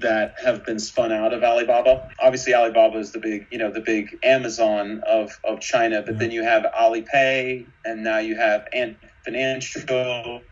[0.00, 2.08] that have been spun out of Alibaba.
[2.20, 6.02] Obviously, Alibaba is the big, you know, the big Amazon of, of China.
[6.02, 10.42] But then you have Alipay, and now you have Ant Financial.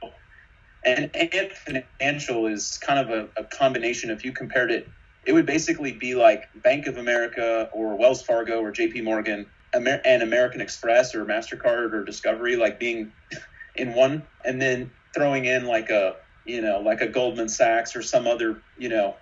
[0.84, 4.10] And Ant Financial is kind of a, a combination.
[4.10, 4.88] If you compared it
[5.24, 10.02] it would basically be like Bank of America or Wells Fargo or JP Morgan Amer-
[10.04, 13.12] and American Express or MasterCard or Discovery, like being
[13.76, 18.02] in one, and then throwing in like a you know, like a Goldman Sachs or
[18.02, 19.16] some other, you know,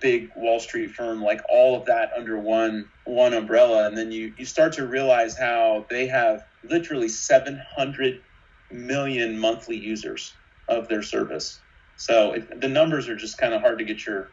[0.00, 4.34] big Wall Street firm, like all of that under one one umbrella, and then you
[4.36, 8.22] you start to realize how they have literally 700
[8.70, 10.34] million monthly users
[10.68, 11.62] of their service.
[11.96, 14.30] So it, the numbers are just kind of hard to get your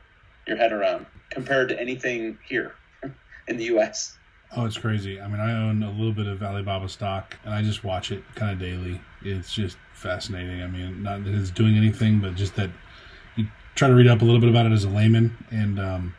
[0.47, 2.75] your head around compared to anything here
[3.47, 4.18] in the U.S.
[4.55, 5.21] Oh, it's crazy.
[5.21, 8.23] I mean, I own a little bit of Alibaba stock, and I just watch it
[8.33, 8.99] kind of daily.
[9.21, 10.63] It's just fascinating.
[10.63, 12.71] I mean, not that it's doing anything, but just that
[13.35, 16.15] you try to read up a little bit about it as a layman, and um,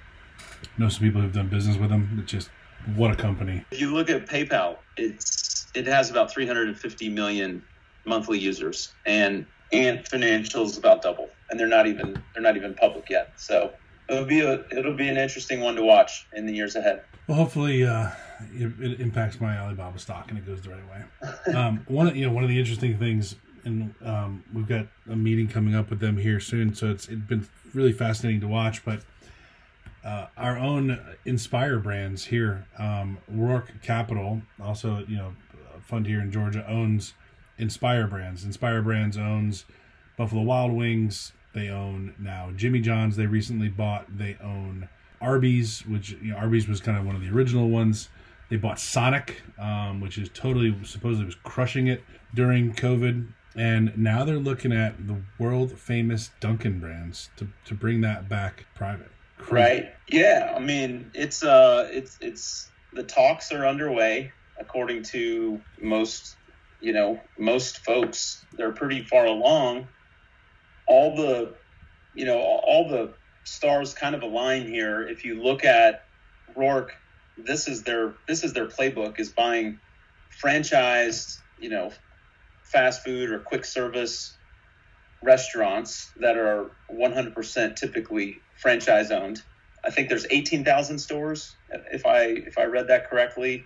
[0.78, 2.18] know some people who've done business with them.
[2.22, 2.50] It's just
[2.96, 3.64] what a company.
[3.70, 7.62] If you look at PayPal, it's it has about 350 million
[8.04, 13.10] monthly users, and Ant Financial's about double, and they're not even they're not even public
[13.10, 13.32] yet.
[13.36, 13.72] So
[14.10, 17.02] it'll be a it'll be an interesting one to watch in the years ahead.
[17.26, 18.10] Well, hopefully, uh,
[18.54, 21.04] it, it, impacts my Alibaba stock and it goes the right way.
[21.54, 25.16] Um, one of you know one of the interesting things, and um, we've got a
[25.16, 28.84] meeting coming up with them here soon, so it's it's been really fascinating to watch.
[28.84, 29.02] But
[30.04, 35.34] uh, our own Inspire brands here, um, Roark Capital, also you know,
[35.76, 37.14] a fund here in Georgia owns
[37.58, 38.44] Inspire Brands.
[38.44, 39.66] Inspire Brands owns
[40.16, 41.32] Buffalo Wild Wings.
[41.52, 43.16] They own now Jimmy John's.
[43.16, 44.06] They recently bought.
[44.16, 44.88] They own
[45.20, 48.08] Arby's, which you know, Arby's was kind of one of the original ones.
[48.48, 52.02] They bought Sonic, um, which is totally supposedly was crushing it
[52.34, 58.00] during COVID, and now they're looking at the world famous Dunkin' brands to, to bring
[58.00, 59.10] that back private.
[59.38, 59.54] Crazy.
[59.54, 59.94] Right?
[60.08, 60.52] Yeah.
[60.56, 66.36] I mean, it's uh, it's it's the talks are underway according to most
[66.80, 69.86] you know, most folks they're pretty far along.
[70.90, 71.54] All the,
[72.14, 75.08] you know, all the stars kind of align here.
[75.08, 76.02] If you look at
[76.56, 76.88] Roark,
[77.38, 79.78] this is their this is their playbook is buying
[80.42, 81.92] franchised, you know,
[82.64, 84.36] fast food or quick service
[85.22, 89.40] restaurants that are 100% typically franchise owned.
[89.84, 91.54] I think there's 18,000 stores
[91.92, 93.64] if I if I read that correctly.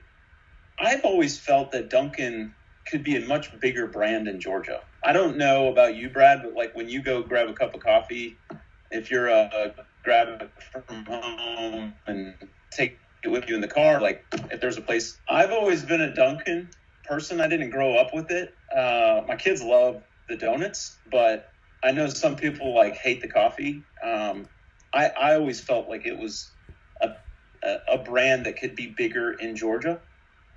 [0.78, 2.54] I've always felt that Dunkin'
[2.90, 4.80] could be a much bigger brand in Georgia.
[5.05, 7.83] I don't know about you, Brad, but like when you go grab a cup of
[7.83, 8.38] coffee,
[8.90, 12.35] if you're a uh, grab it from home and
[12.73, 16.01] take it with you in the car, like if there's a place, I've always been
[16.01, 16.71] a Dunkin'
[17.05, 17.43] person.
[17.43, 18.55] I didn't grow up with it.
[18.75, 21.51] Uh, my kids love the donuts, but
[21.83, 23.85] I know some people like hate the coffee.
[24.03, 24.47] Um,
[24.95, 26.51] I, I always felt like it was
[27.03, 27.11] a,
[27.62, 30.01] a, a brand that could be bigger in Georgia.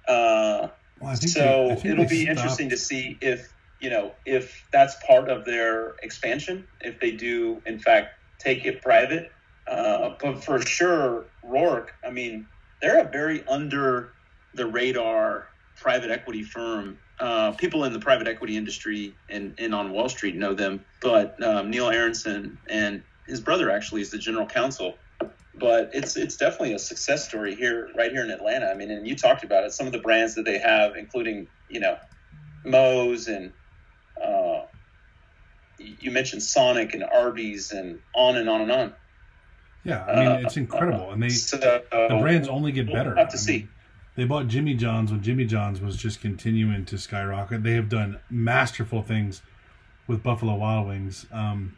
[0.07, 0.69] Uh,
[1.01, 2.37] well, so they, it'll be stopped.
[2.37, 6.67] interesting to see if you know if that's part of their expansion.
[6.81, 8.09] If they do, in fact,
[8.39, 9.31] take it private.
[9.67, 11.87] Uh, but for sure, Roark.
[12.05, 12.47] I mean,
[12.81, 14.13] they're a very under
[14.53, 16.97] the radar private equity firm.
[17.19, 21.41] Uh, people in the private equity industry and, and on Wall Street know them, but
[21.43, 24.99] um, Neal Aronson and his brother actually is the general counsel
[25.59, 28.67] but it's it's definitely a success story here, right here in Atlanta.
[28.67, 29.73] I mean, and you talked about it.
[29.73, 31.97] Some of the brands that they have, including you know,
[32.65, 33.51] Moe's and
[34.23, 34.65] uh,
[35.77, 38.93] you mentioned Sonic and Arby's and on and on and on.
[39.83, 43.09] Yeah, I mean it's uh, incredible, and they so, the brands only get better.
[43.09, 43.57] We'll have to I see.
[43.59, 43.69] Mean,
[44.15, 47.63] they bought Jimmy John's when Jimmy John's was just continuing to skyrocket.
[47.63, 49.43] They have done masterful things
[50.07, 51.27] with Buffalo Wild Wings.
[51.31, 51.75] Um,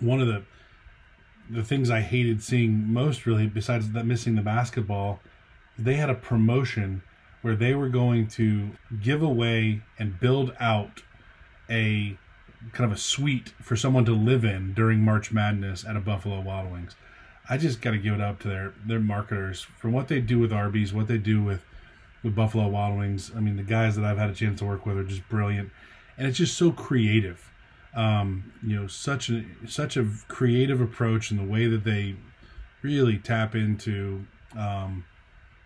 [0.00, 0.42] one of the
[1.50, 5.20] the things I hated seeing most, really, besides that missing the basketball,
[5.78, 7.02] they had a promotion
[7.42, 8.70] where they were going to
[9.02, 11.02] give away and build out
[11.70, 12.16] a
[12.72, 16.40] kind of a suite for someone to live in during March Madness at a Buffalo
[16.40, 16.96] Wild Wings.
[17.48, 20.38] I just got to give it up to their their marketers for what they do
[20.38, 21.64] with Arby's, what they do with
[22.22, 23.30] with Buffalo Wild Wings.
[23.34, 25.70] I mean, the guys that I've had a chance to work with are just brilliant,
[26.16, 27.48] and it's just so creative
[27.94, 32.16] um, you know such a such a creative approach in the way that they
[32.82, 34.24] really tap into
[34.56, 35.04] um,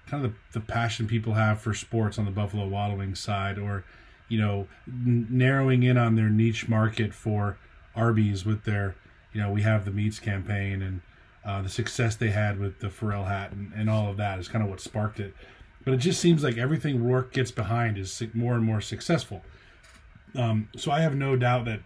[0.07, 3.59] kind of the, the passion people have for sports on the Buffalo Wild Wings side,
[3.59, 3.85] or
[4.33, 7.59] you know narrowing in on their niche market for
[7.95, 8.95] Arby's with their
[9.33, 11.01] you know we have the meats campaign and
[11.45, 14.49] uh, the success they had with the Pharrell hat and, and all of that is
[14.49, 15.35] kind of what sparked it.
[15.85, 19.43] But it just seems like everything Roark gets behind is more and more successful.
[20.37, 21.81] Um, so I have no doubt that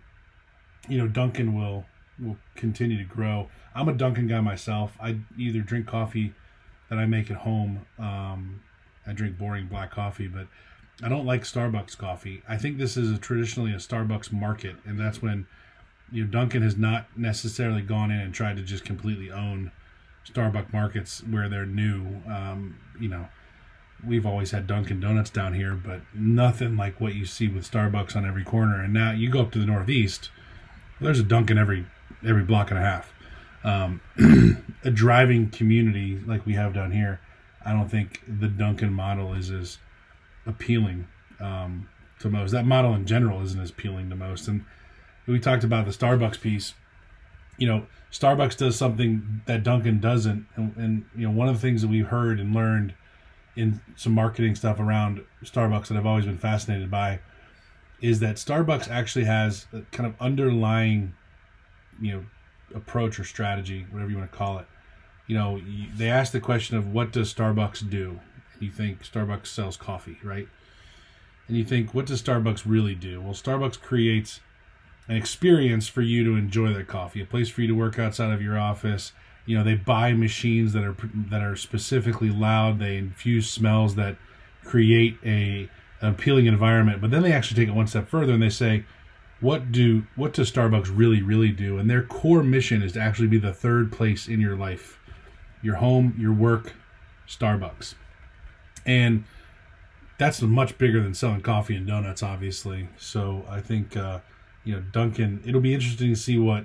[0.88, 1.84] you know, Dunkin' will
[2.18, 3.48] will continue to grow.
[3.74, 4.96] I'm a Dunkin' guy myself.
[5.00, 6.32] I either drink coffee
[6.88, 7.86] that I make at home.
[7.98, 8.62] Um,
[9.06, 10.46] I drink boring black coffee, but
[11.02, 12.42] I don't like Starbucks coffee.
[12.48, 15.46] I think this is a, traditionally a Starbucks market, and that's when
[16.10, 19.72] you know Dunkin' has not necessarily gone in and tried to just completely own
[20.26, 22.22] Starbucks markets where they're new.
[22.26, 23.28] Um, you know,
[24.06, 28.16] we've always had Dunkin' Donuts down here, but nothing like what you see with Starbucks
[28.16, 28.82] on every corner.
[28.82, 30.30] And now you go up to the Northeast
[31.00, 31.86] There's a Dunkin' every
[32.26, 33.12] every block and a half.
[33.64, 34.00] Um,
[34.84, 37.20] a driving community like we have down here,
[37.64, 39.78] I don't think the Dunkin' model is as
[40.46, 41.06] appealing
[41.40, 41.88] um,
[42.20, 42.52] to most.
[42.52, 44.48] That model in general isn't as appealing to most.
[44.48, 44.64] And
[45.26, 46.74] we talked about the Starbucks piece.
[47.58, 51.60] You know, Starbucks does something that Dunkin' doesn't, and, and you know, one of the
[51.60, 52.94] things that we've heard and learned
[53.56, 57.20] in some marketing stuff around Starbucks that I've always been fascinated by
[58.00, 61.14] is that Starbucks actually has a kind of underlying,
[62.00, 62.24] you know,
[62.74, 64.66] approach or strategy, whatever you want to call it.
[65.26, 65.60] You know,
[65.96, 68.20] they ask the question of what does Starbucks do?
[68.60, 70.48] You think Starbucks sells coffee, right?
[71.48, 73.20] And you think, what does Starbucks really do?
[73.20, 74.40] Well, Starbucks creates
[75.08, 78.32] an experience for you to enjoy that coffee, a place for you to work outside
[78.32, 79.12] of your office.
[79.44, 80.96] You know, they buy machines that are
[81.30, 82.80] that are specifically loud.
[82.80, 84.16] They infuse smells that
[84.64, 85.68] create a
[86.00, 87.00] an appealing environment.
[87.00, 88.84] But then they actually take it one step further and they say,
[89.40, 91.78] what do what does Starbucks really really do?
[91.78, 94.98] And their core mission is to actually be the third place in your life,
[95.62, 96.74] your home, your work,
[97.28, 97.94] Starbucks,
[98.86, 99.24] and
[100.18, 102.88] that's much bigger than selling coffee and donuts, obviously.
[102.96, 104.20] So I think uh,
[104.64, 105.42] you know Dunkin'.
[105.44, 106.64] It'll be interesting to see what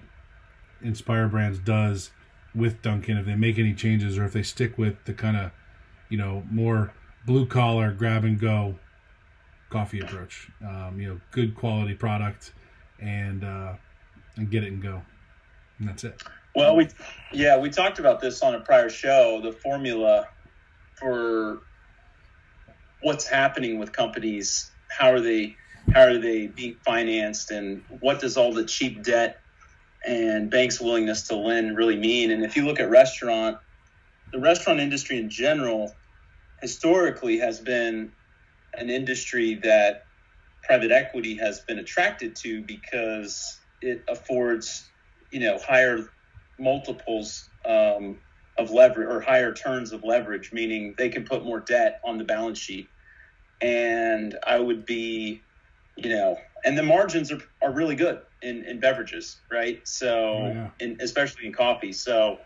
[0.82, 2.12] Inspire Brands does
[2.56, 5.52] with Dunkin' if they make any changes or if they stick with the kind of
[6.10, 6.94] you know more
[7.26, 8.76] blue collar grab and go
[9.70, 10.50] coffee approach.
[10.66, 12.54] Um, you know, good quality product
[13.00, 13.74] and uh,
[14.38, 15.02] and get it and go.
[15.80, 16.22] And that's it.
[16.56, 16.88] Well, we
[17.34, 19.42] yeah we talked about this on a prior show.
[19.42, 20.28] The formula
[20.96, 21.64] for
[23.02, 24.72] what's happening with companies.
[24.90, 25.58] How are they
[25.94, 29.38] how are they being financed, and what does all the cheap debt
[30.06, 32.32] and banks' willingness to lend really mean?
[32.32, 33.58] And if you look at restaurant,
[34.32, 36.00] the restaurant industry in general
[36.62, 38.14] historically has been
[38.76, 40.04] an industry that
[40.64, 44.92] private equity has been attracted to because it affords,
[45.32, 46.14] you know, higher
[46.60, 48.20] multiples um,
[48.58, 52.24] of leverage or higher turns of leverage, meaning they can put more debt on the
[52.24, 52.90] balance sheet.
[53.62, 55.42] And I would be,
[55.96, 59.88] you know, and the margins are, are really good in, in beverages, right?
[59.88, 60.70] So, oh, yeah.
[60.80, 61.94] in, especially in coffee.
[61.94, 62.40] So,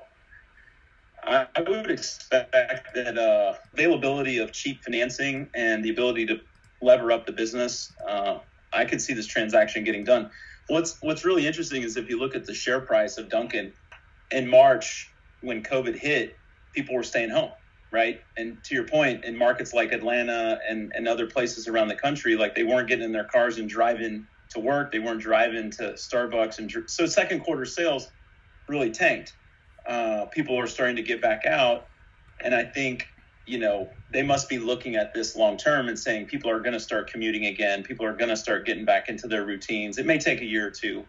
[1.23, 6.39] I, I would expect that uh, availability of cheap financing and the ability to
[6.81, 8.39] lever up the business, uh,
[8.71, 10.29] I could see this transaction getting done.
[10.67, 13.73] What's What's really interesting is if you look at the share price of Dunkin'
[14.31, 15.14] in March
[15.45, 16.35] when COVID hit,
[16.73, 17.51] people were staying home,
[17.91, 18.19] right?
[18.37, 22.35] And to your point, in markets like Atlanta and, and other places around the country,
[22.35, 25.93] like they weren't getting in their cars and driving to work, they weren't driving to
[25.93, 28.09] Starbucks, and so second quarter sales
[28.67, 29.33] really tanked
[29.87, 31.87] uh, people are starting to get back out.
[32.43, 33.07] And I think,
[33.45, 36.73] you know, they must be looking at this long term and saying people are going
[36.73, 37.83] to start commuting again.
[37.83, 39.97] People are going to start getting back into their routines.
[39.97, 41.05] It may take a year or two,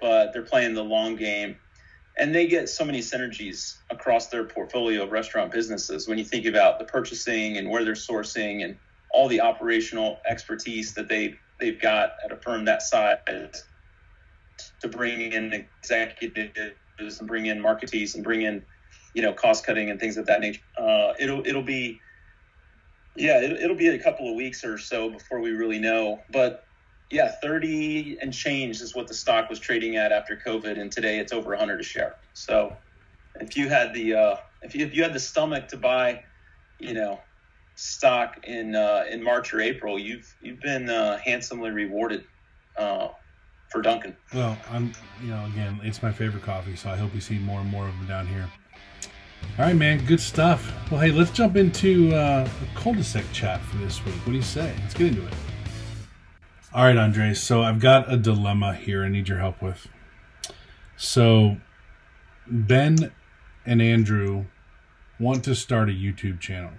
[0.00, 1.56] but they're playing the long game.
[2.18, 6.46] And they get so many synergies across their portfolio of restaurant businesses when you think
[6.46, 8.76] about the purchasing and where they're sourcing and
[9.10, 13.64] all the operational expertise that they they've got at a firm that size
[14.80, 16.50] to bring in executive
[16.98, 18.62] and bring in marketees and bring in,
[19.14, 20.60] you know, cost cutting and things of that nature.
[20.76, 22.00] Uh, it'll it'll be,
[23.16, 26.20] yeah, it, it'll be a couple of weeks or so before we really know.
[26.30, 26.64] But
[27.10, 31.18] yeah, thirty and change is what the stock was trading at after COVID, and today
[31.18, 32.16] it's over hundred a share.
[32.34, 32.76] So
[33.40, 36.22] if you had the uh, if you if you had the stomach to buy,
[36.78, 37.20] you know,
[37.76, 42.24] stock in uh, in March or April, you've you've been uh, handsomely rewarded
[42.76, 43.08] uh,
[43.70, 44.16] for Dunkin'.
[44.34, 44.92] Well, I'm,
[45.22, 47.86] you know, again, it's my favorite coffee, so I hope we see more and more
[47.86, 48.46] of them down here.
[49.58, 50.72] All right, man, good stuff.
[50.90, 54.14] Well, hey, let's jump into uh, a cul-de-sac chat for this week.
[54.16, 54.74] What do you say?
[54.82, 55.32] Let's get into it.
[56.74, 57.42] All right, Andres.
[57.42, 59.02] So I've got a dilemma here.
[59.02, 59.88] I need your help with.
[60.98, 61.56] So
[62.46, 63.10] Ben
[63.64, 64.44] and Andrew
[65.18, 66.72] want to start a YouTube channel,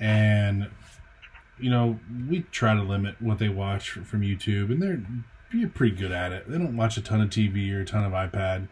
[0.00, 0.68] and
[1.60, 6.10] you know we try to limit what they watch from YouTube, and they're pretty good
[6.10, 6.50] at it.
[6.50, 8.66] They don't watch a ton of TV or a ton of iPad.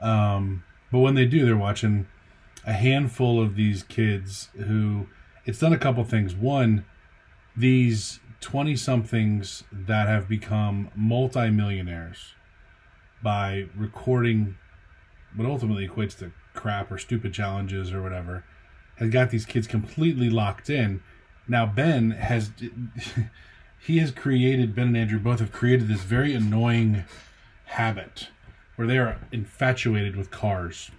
[0.00, 2.08] Um, but when they do, they're watching
[2.66, 5.06] a handful of these kids who
[5.44, 6.34] it's done a couple things.
[6.34, 6.84] One,
[7.56, 12.34] these 20 somethings that have become multimillionaires
[13.22, 14.56] by recording
[15.36, 18.44] what ultimately equates to crap or stupid challenges or whatever
[18.96, 21.02] has got these kids completely locked in.
[21.48, 22.52] Now Ben has
[23.78, 27.04] he has created Ben and Andrew both have created this very annoying
[27.64, 28.28] habit
[28.76, 30.90] where they are infatuated with cars.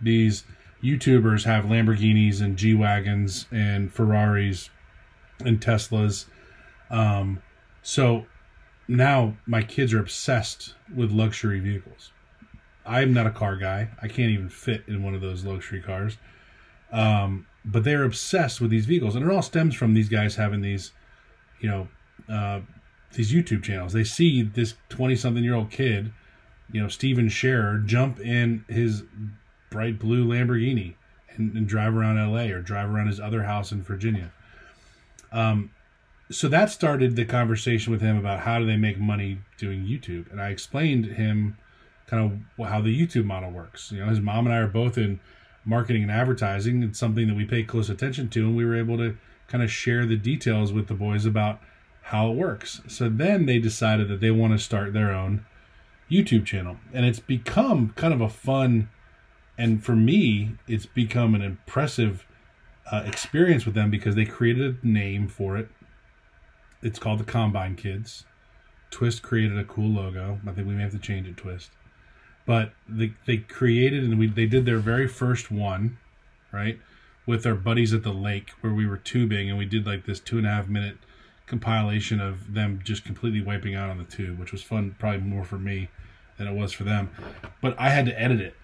[0.00, 0.44] These
[0.82, 4.70] YouTubers have Lamborghinis and G wagons and Ferraris
[5.44, 6.26] and Teslas.
[6.92, 7.42] Um,
[7.82, 8.26] so
[8.86, 12.12] now my kids are obsessed with luxury vehicles.
[12.84, 13.88] I'm not a car guy.
[14.00, 16.18] I can't even fit in one of those luxury cars.
[16.92, 20.60] Um, but they're obsessed with these vehicles, and it all stems from these guys having
[20.60, 20.92] these,
[21.60, 21.88] you know,
[22.28, 22.60] uh,
[23.14, 23.92] these YouTube channels.
[23.92, 26.12] They see this twenty-something-year-old kid,
[26.70, 29.04] you know, Stephen Sharer, jump in his
[29.70, 30.96] bright blue Lamborghini
[31.36, 34.32] and, and drive around LA or drive around his other house in Virginia.
[35.30, 35.70] Um,
[36.30, 40.30] so that started the conversation with him about how do they make money doing YouTube,
[40.30, 41.56] and I explained him
[42.06, 43.92] kind of how the YouTube model works.
[43.92, 45.20] You know, his mom and I are both in
[45.64, 46.82] marketing and advertising.
[46.82, 49.16] It's something that we pay close attention to, and we were able to
[49.48, 51.60] kind of share the details with the boys about
[52.02, 52.80] how it works.
[52.88, 55.44] So then they decided that they want to start their own
[56.10, 58.88] YouTube channel, and it's become kind of a fun,
[59.56, 62.26] and for me, it's become an impressive
[62.90, 65.68] uh, experience with them because they created a name for it.
[66.82, 68.24] It's called the Combine Kids.
[68.90, 70.40] Twist created a cool logo.
[70.46, 71.70] I think we may have to change it, Twist
[72.44, 75.98] but they, they created and we they did their very first one,
[76.50, 76.78] right,
[77.26, 80.20] with our buddies at the lake where we were tubing and we did like this
[80.20, 80.96] two and a half minute
[81.46, 85.44] compilation of them just completely wiping out on the tube, which was fun, probably more
[85.44, 85.88] for me
[86.38, 87.10] than it was for them.
[87.60, 88.54] But I had to edit it,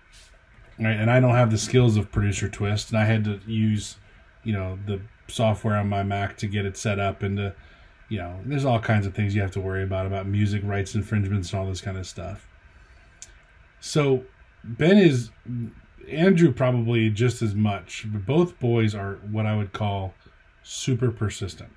[0.78, 3.96] right, and I don't have the skills of producer Twist, and I had to use,
[4.42, 7.54] you know, the software on my Mac to get it set up and to,
[8.08, 10.94] you know, there's all kinds of things you have to worry about about music rights
[10.94, 12.46] infringements and all this kind of stuff.
[13.80, 14.24] So
[14.64, 15.30] Ben is
[16.08, 20.14] Andrew probably just as much, but both boys are what I would call
[20.62, 21.70] super persistent.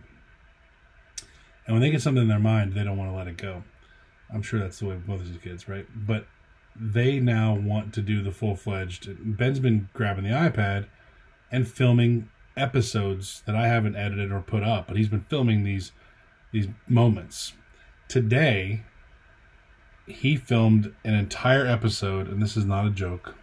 [1.65, 3.63] And when they get something in their mind, they don't want to let it go.
[4.33, 5.85] I'm sure that's the way both of these kids, right?
[5.95, 6.25] But
[6.75, 9.09] they now want to do the full fledged.
[9.37, 10.87] Ben's been grabbing the iPad
[11.51, 15.91] and filming episodes that I haven't edited or put up, but he's been filming these
[16.51, 17.53] these moments.
[18.07, 18.83] Today,
[20.05, 23.35] he filmed an entire episode, and this is not a joke,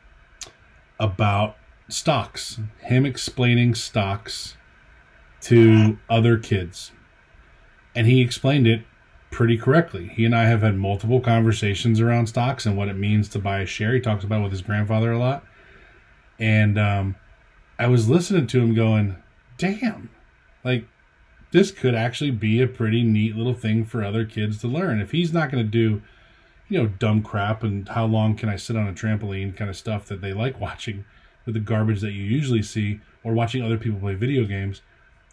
[1.01, 1.57] about
[1.89, 2.61] stocks.
[2.81, 4.57] Him explaining stocks
[5.43, 6.93] to other kids.
[7.95, 8.83] And he explained it
[9.31, 10.09] pretty correctly.
[10.09, 13.61] He and I have had multiple conversations around stocks and what it means to buy
[13.61, 13.95] a share.
[13.95, 15.45] He talks about with his grandfather a lot.
[16.39, 17.17] And um,
[17.79, 19.17] I was listening to him going,
[19.57, 20.11] damn,
[20.65, 20.87] like
[21.51, 25.01] this could actually be a pretty neat little thing for other kids to learn.
[25.01, 26.03] If he's not going to do
[26.69, 29.77] you know, dumb crap and how long can I sit on a trampoline kind of
[29.77, 31.05] stuff that they like watching
[31.47, 34.83] with the garbage that you usually see or watching other people play video games.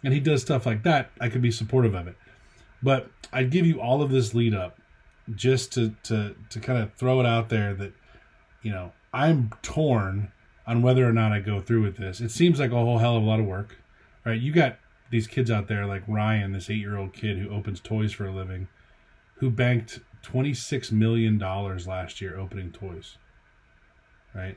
[0.02, 1.10] And he does stuff like that.
[1.20, 2.16] I could be supportive of it.
[2.82, 4.78] But I'd give you all of this lead up
[5.34, 7.92] just to, to, to kind of throw it out there that,
[8.62, 10.32] you know, I'm torn
[10.66, 12.20] on whether or not I go through with this.
[12.20, 13.76] It seems like a whole hell of a lot of work,
[14.24, 14.40] right?
[14.40, 14.78] You got
[15.10, 18.26] these kids out there like Ryan, this eight year old kid who opens toys for
[18.26, 18.68] a living,
[19.36, 23.16] who banked $26 million last year opening toys.
[24.34, 24.56] Right?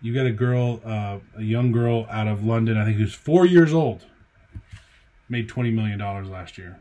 [0.00, 3.46] You got a girl, uh, a young girl out of London, I think who's four
[3.46, 4.04] years old,
[5.28, 5.98] made $20 million
[6.30, 6.78] last year.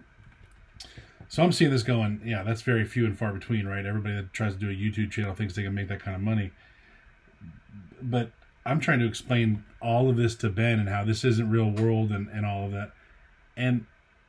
[1.30, 3.86] So I'm seeing this going, yeah, that's very few and far between, right?
[3.86, 6.22] Everybody that tries to do a YouTube channel thinks they can make that kind of
[6.22, 6.52] money.
[8.02, 8.32] But
[8.68, 12.12] I'm trying to explain all of this to Ben and how this isn't real world
[12.12, 12.92] and, and all of that.
[13.56, 13.86] And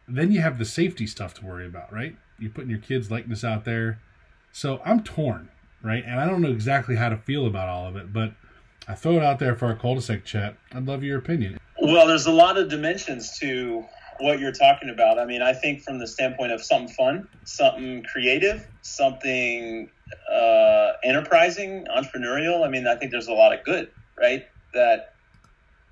[0.06, 2.16] then you have the safety stuff to worry about, right?
[2.38, 4.00] You're putting your kids' likeness out there.
[4.52, 5.48] So I'm torn,
[5.82, 6.04] right?
[6.06, 8.32] And I don't know exactly how to feel about all of it, but
[8.86, 10.56] I throw it out there for our cul-de-sac chat.
[10.72, 11.58] I'd love your opinion.
[11.80, 13.84] Well, there's a lot of dimensions to
[14.20, 15.18] what you're talking about.
[15.18, 19.90] I mean, I think from the standpoint of something fun, something creative, something
[20.32, 22.66] uh, enterprising, entrepreneurial.
[22.66, 24.44] I mean, I think there's a lot of good, right?
[24.74, 25.14] That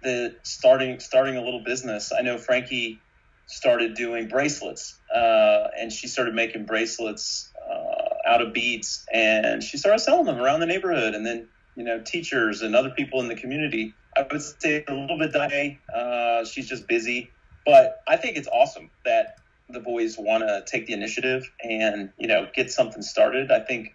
[0.03, 2.13] the starting starting a little business.
[2.17, 3.03] I know Frankie
[3.47, 9.79] started doing bracelets, uh, and she started making bracelets uh, out of beads, and she
[9.79, 13.29] started selling them around the neighborhood, and then you know teachers and other people in
[13.29, 13.97] the community.
[14.17, 15.81] I would say a little bit day.
[15.95, 19.35] Uh, she's just busy, but I think it's awesome that
[19.69, 23.51] the boys want to take the initiative and you know get something started.
[23.51, 23.89] I think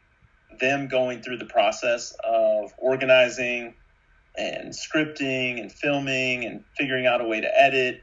[0.60, 3.76] them going through the process of organizing
[4.38, 8.02] and scripting and filming and figuring out a way to edit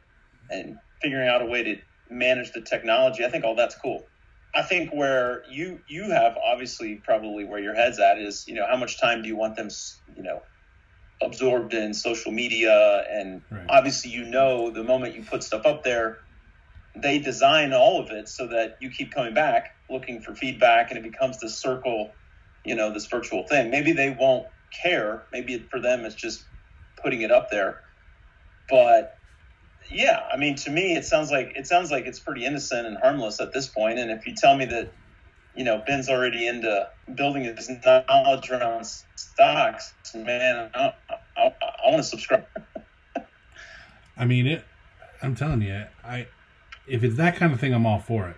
[0.51, 1.77] and figuring out a way to
[2.11, 3.25] manage the technology.
[3.25, 4.07] I think all that's cool.
[4.55, 8.67] I think where you you have obviously probably where your head's at is you know
[8.69, 9.69] how much time do you want them
[10.17, 10.43] you know
[11.23, 13.67] absorbed in social media and right.
[13.69, 16.19] obviously you know the moment you put stuff up there
[16.97, 20.99] they design all of it so that you keep coming back looking for feedback and
[20.99, 22.13] it becomes this circle
[22.65, 26.45] you know this virtual thing maybe they won't care maybe for them it's just
[27.03, 27.83] putting it up there
[28.69, 29.19] but
[29.91, 32.97] yeah, I mean, to me, it sounds like it sounds like it's pretty innocent and
[32.99, 33.99] harmless at this point.
[33.99, 34.93] And if you tell me that,
[35.57, 39.95] you know, Ben's already into building his knowledge around stocks.
[40.15, 42.45] Man, I, I, I want to subscribe.
[44.17, 44.65] I mean, it.
[45.23, 46.29] I'm telling you, I
[46.87, 48.37] if it's that kind of thing, I'm all for it.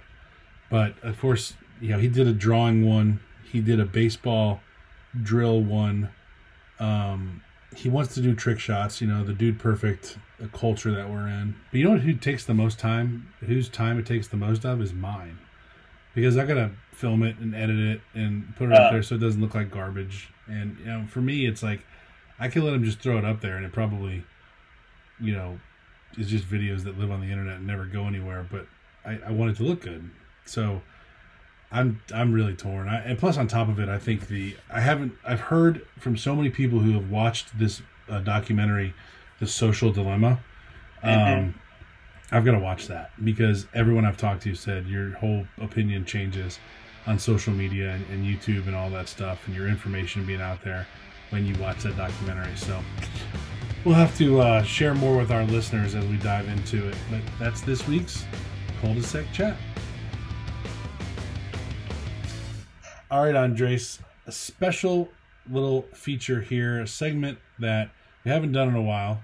[0.70, 3.20] But of course, you know, he did a drawing one.
[3.44, 4.60] He did a baseball
[5.20, 6.10] drill one.
[6.80, 7.42] Um,
[7.76, 9.00] he wants to do trick shots.
[9.00, 10.18] You know, the dude perfect
[10.52, 11.54] culture that we're in.
[11.70, 13.32] But you know who takes the most time?
[13.40, 15.38] Whose time it takes the most of is mine,
[16.14, 19.14] because I gotta film it and edit it and put it uh, up there so
[19.14, 20.30] it doesn't look like garbage.
[20.48, 21.84] And you know, for me, it's like
[22.38, 24.24] I can let him just throw it up there, and it probably,
[25.20, 25.60] you know,
[26.16, 28.46] is just videos that live on the internet and never go anywhere.
[28.50, 28.66] But
[29.04, 30.10] I, I want it to look good,
[30.44, 30.82] so
[31.72, 32.88] I'm I'm really torn.
[32.88, 36.16] I, and plus, on top of it, I think the I haven't I've heard from
[36.16, 38.94] so many people who have watched this uh, documentary
[39.38, 40.40] the social dilemma.
[41.02, 41.38] Mm-hmm.
[41.38, 41.54] Um,
[42.30, 46.60] I've got to watch that because everyone I've talked to said your whole opinion changes
[47.06, 50.62] on social media and, and, YouTube and all that stuff, and your information being out
[50.62, 50.86] there
[51.30, 52.54] when you watch that documentary.
[52.56, 52.78] So
[53.84, 56.96] we'll have to uh, share more with our listeners as we dive into it.
[57.10, 58.26] But that's this week's
[58.80, 59.56] cul-de-sac chat.
[63.10, 65.08] All right, Andres, a special
[65.50, 67.90] little feature here, a segment that
[68.24, 69.22] we haven't done in a while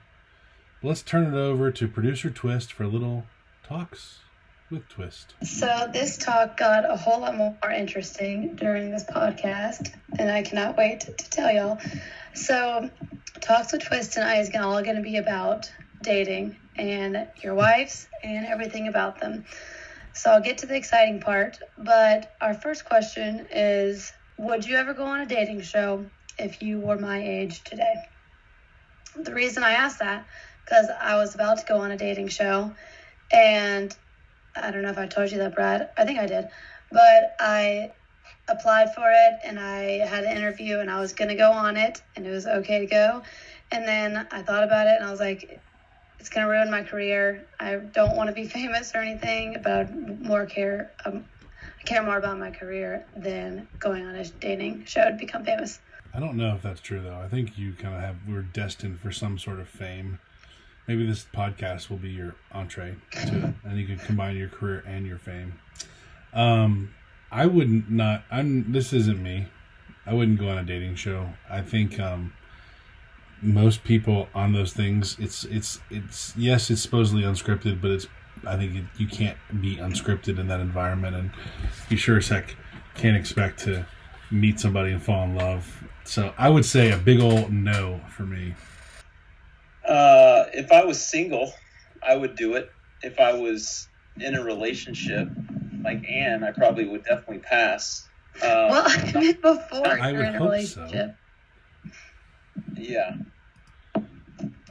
[0.87, 3.25] let's turn it over to producer Twist for little
[3.67, 4.21] talks
[4.71, 5.35] with Twist.
[5.43, 10.77] So this talk got a whole lot more interesting during this podcast, and I cannot
[10.77, 11.79] wait to tell y'all.
[12.35, 12.91] So,
[13.41, 15.71] talks with Twist and I is all going to be about
[16.03, 19.45] dating and your wives and everything about them.
[20.17, 24.95] So I'll get to the exciting part, but our first question is Would you ever
[24.95, 26.07] go on a dating show
[26.39, 27.95] if you were my age today?
[29.15, 30.27] The reason I ask that
[30.65, 32.73] because I was about to go on a dating show.
[33.31, 33.95] And
[34.55, 35.91] I don't know if I told you that, Brad.
[35.99, 36.49] I think I did.
[36.91, 37.93] But I
[38.49, 41.77] applied for it and I had an interview and I was going to go on
[41.77, 43.23] it and it was okay to go.
[43.71, 45.61] And then I thought about it and I was like,
[46.19, 47.45] it's going to ruin my career.
[47.61, 50.91] I don't want to be famous or anything, about more care.
[51.05, 51.25] Um,
[51.81, 55.81] I care more about my career than going on a dating show to become famous.
[56.15, 57.19] I don't know if that's true though.
[57.19, 60.19] I think you kind of have we're destined for some sort of fame.
[60.89, 65.07] Maybe this podcast will be your entree to and you can combine your career and
[65.07, 65.59] your fame.
[66.33, 66.95] Um,
[67.31, 68.25] I wouldn't not.
[68.31, 68.73] I'm.
[68.73, 69.49] This isn't me.
[70.07, 71.31] I wouldn't go on a dating show.
[71.51, 72.33] I think um,
[73.43, 75.17] most people on those things.
[75.19, 78.07] It's it's it's yes, it's supposedly unscripted, but it's.
[78.47, 81.31] I think it, you can't be unscripted in that environment, and
[81.89, 82.55] you sure as heck
[82.95, 83.87] can't expect to
[84.31, 85.85] meet somebody and fall in love.
[86.05, 88.55] So I would say a big old no for me.
[89.87, 91.53] Uh, if I was single,
[92.07, 92.71] I would do it.
[93.03, 93.89] If I was
[94.21, 95.29] in a relationship,
[95.83, 98.09] like Anne, I probably would definitely pass.
[98.37, 100.91] Uh, well, I've meant before I you're in a relationship.
[100.91, 101.26] So.
[102.77, 103.17] Yeah.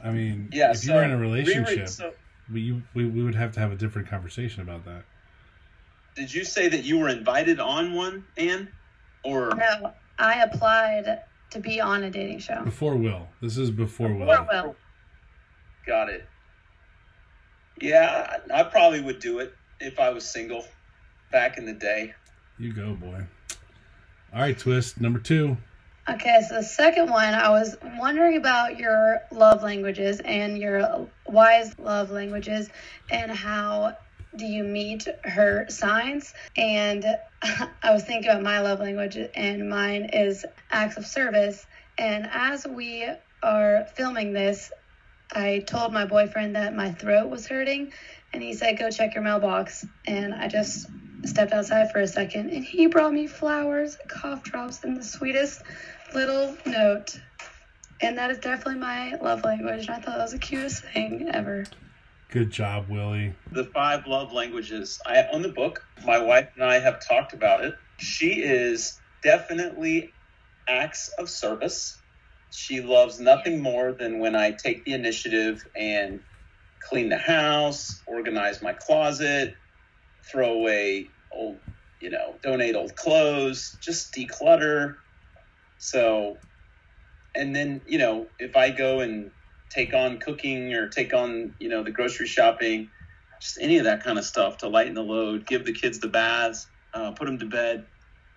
[0.04, 2.12] I mean, yeah, if so, you were in a relationship, so,
[2.52, 5.02] we, we we would have to have a different conversation about that.
[6.14, 8.68] Did you say that you were invited on one, Anne?
[9.24, 13.26] Or no, I applied to be on a dating show before Will.
[13.40, 14.46] This is before, before Will.
[14.50, 14.76] Will.
[15.86, 16.26] Got it.
[17.80, 20.64] Yeah, I probably would do it if I was single
[21.32, 22.14] back in the day.
[22.58, 23.26] You go, boy.
[24.32, 25.56] All right, twist number two.
[26.08, 31.76] Okay, so the second one, I was wondering about your love languages and your wise
[31.80, 32.68] love languages
[33.10, 33.96] and how
[34.36, 36.32] do you meet her signs?
[36.56, 37.04] And
[37.42, 41.66] I was thinking about my love language, and mine is acts of service.
[41.98, 43.08] And as we
[43.42, 44.70] are filming this,
[45.32, 47.92] I told my boyfriend that my throat was hurting,
[48.32, 49.84] and he said, Go check your mailbox.
[50.06, 50.86] And I just
[51.24, 55.62] stepped outside for a second, and he brought me flowers, cough drops, and the sweetest
[56.14, 57.20] little note.
[58.00, 59.86] And that is definitely my love language.
[59.86, 61.64] And I thought that was the cutest thing ever.
[62.30, 63.34] Good job, Willie.
[63.52, 65.00] The five love languages.
[65.06, 65.84] I own the book.
[66.04, 67.74] My wife and I have talked about it.
[67.98, 70.12] She is definitely
[70.68, 72.02] acts of service.
[72.50, 76.20] She loves nothing more than when I take the initiative and
[76.88, 79.54] clean the house, organize my closet,
[80.30, 81.60] throw away old,
[82.00, 84.96] you know, donate old clothes, just declutter.
[85.78, 86.40] So,
[87.34, 89.30] and then, you know, if I go and
[89.70, 92.90] take on cooking or take on, you know, the grocery shopping,
[93.40, 96.08] just any of that kind of stuff to lighten the load, give the kids the
[96.08, 97.86] baths, uh, put them to bed.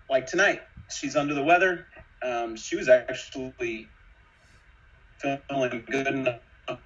[0.08, 0.60] Like tonight,
[0.90, 1.86] she's under the weather.
[2.22, 3.92] Um, she was actually
[5.20, 6.40] feeling good enough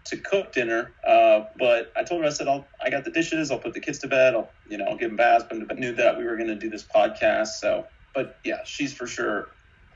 [0.07, 0.95] to cook dinner.
[1.07, 3.51] Uh, but I told her, I said, I'll, I got the dishes.
[3.51, 4.35] I'll put the kids to bed.
[4.35, 5.45] I'll, you know, I'll give them baths.
[5.49, 7.49] But knew that we were going to do this podcast.
[7.61, 9.49] So, but yeah, she's for sure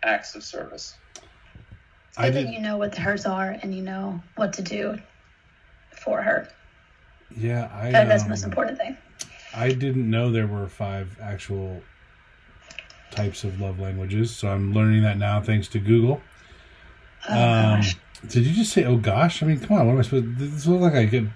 [0.02, 0.94] acts of service.
[2.16, 4.98] I think you know what hers are and you know what to do
[5.92, 6.48] for her.
[7.36, 7.90] Yeah, I.
[7.90, 8.96] that's um, the most um, important thing.
[9.54, 11.82] I didn't know there were five actual
[13.10, 16.20] types of love languages, so I'm learning that now thanks to Google.
[17.28, 17.96] Oh, um, gosh.
[18.26, 19.42] Did you just say, "Oh gosh"?
[19.42, 19.86] I mean, come on.
[19.86, 20.24] What am I supposed?
[20.24, 21.30] To, this looks like I could.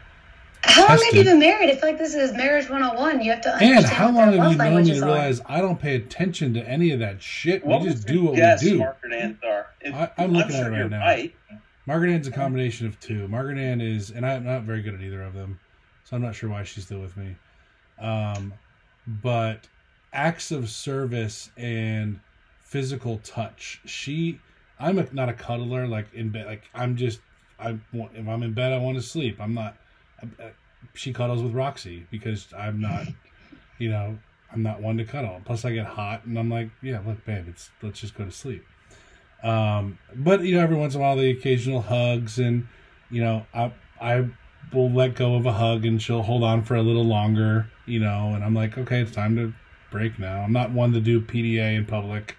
[0.65, 1.71] How long have you been married?
[1.71, 3.23] I feel like this is marriage 101.
[3.23, 3.79] You have to understand.
[3.79, 5.47] And how long have you known me to realize are.
[5.59, 7.65] I don't pay attention to any of that shit?
[7.65, 8.79] What we just do what we do.
[8.79, 9.67] Margaret Ann's are.
[9.85, 11.01] I, am looking at it right now.
[11.01, 11.35] Right.
[11.87, 13.27] Margaret Ann's a combination of two.
[13.29, 15.59] Margaret Ann is, and I'm not very good at either of them,
[16.05, 17.37] so I'm not sure why she's still with me.
[18.01, 18.55] Um,
[19.07, 19.67] but
[20.13, 22.21] acts of service and
[22.61, 23.81] physical touch.
[23.85, 24.39] She
[24.83, 25.87] I'm a, not a cuddler.
[25.87, 27.21] Like in bed, like I'm just
[27.59, 29.41] I if I'm in bed, I want to sleep.
[29.41, 29.77] I'm not.
[30.23, 30.53] I,
[30.95, 33.07] she cuddles with Roxy because I'm not,
[33.79, 34.19] you know,
[34.53, 35.41] I'm not one to cuddle.
[35.45, 38.31] Plus, I get hot, and I'm like, yeah, look, babe, it's let's just go to
[38.31, 38.65] sleep.
[39.43, 42.69] Um, but you know, every once in a while, the occasional hugs, and
[43.11, 44.29] you know, I I
[44.73, 48.01] will let go of a hug, and she'll hold on for a little longer, you
[48.01, 49.53] know, and I'm like, okay, it's time to
[49.91, 50.41] break now.
[50.41, 52.37] I'm not one to do PDA in public.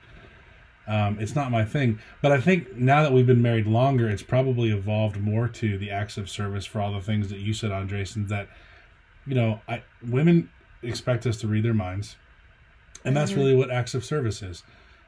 [0.88, 2.00] Um, it's not my thing.
[2.22, 5.92] But I think now that we've been married longer, it's probably evolved more to the
[5.92, 8.50] acts of service for all the things that you said, Andres, and that,
[9.26, 10.50] you know, I, women
[10.82, 12.18] expect us to read their minds.
[13.06, 13.40] And that's mm-hmm.
[13.40, 14.64] really what acts of service is,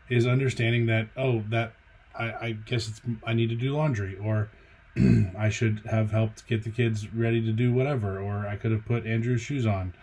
[0.10, 1.74] is understanding that, oh, that
[2.18, 4.50] I, I guess it's, I need to do laundry or
[5.38, 8.86] I should have helped get the kids ready to do whatever, or I could have
[8.86, 9.94] put Andrew's shoes on.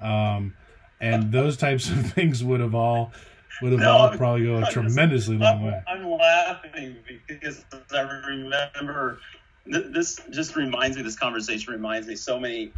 [0.00, 0.54] Um,
[1.00, 3.12] and those types of things would have all
[3.62, 5.82] would have no, all probably go a tremendously just, long I'm, way.
[5.88, 6.96] I'm laughing
[7.28, 9.18] because I remember
[9.66, 11.02] this just reminds me.
[11.02, 12.72] This conversation reminds me so many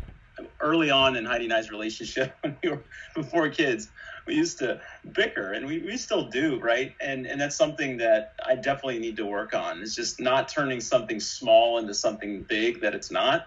[0.60, 3.90] early on in Heidi and I's relationship when we were before kids.
[4.26, 4.80] We used to
[5.12, 6.94] bicker, and we, we still do, right?
[7.00, 9.80] And and that's something that I definitely need to work on.
[9.82, 13.46] It's just not turning something small into something big that it's not,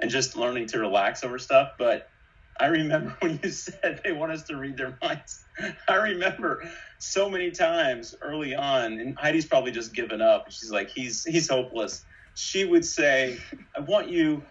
[0.00, 1.72] and just learning to relax over stuff.
[1.78, 2.10] But
[2.58, 5.44] I remember when you said they want us to read their minds.
[5.88, 10.50] I remember so many times early on, and Heidi's probably just given up.
[10.50, 12.04] She's like, he's he's hopeless.
[12.34, 13.38] She would say,
[13.76, 14.42] "I want you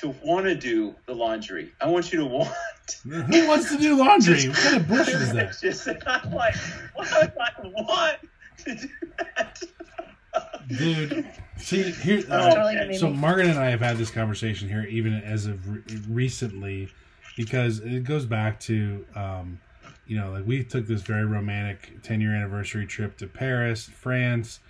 [0.00, 1.72] to want to do the laundry.
[1.80, 2.50] I want you to want."
[3.04, 4.48] Who wants to do laundry?
[4.48, 5.56] what kind of bullshit is that?
[5.60, 6.56] Just, I'm like,
[6.94, 8.16] why would I want
[8.64, 8.88] to do
[9.18, 9.62] that?
[10.68, 11.26] Dude,
[11.56, 12.22] see here.
[12.30, 16.88] Uh, so Margaret and I have had this conversation here, even as of re- recently
[17.36, 19.60] because it goes back to um,
[20.06, 24.60] you know like we took this very romantic 10 year anniversary trip to paris france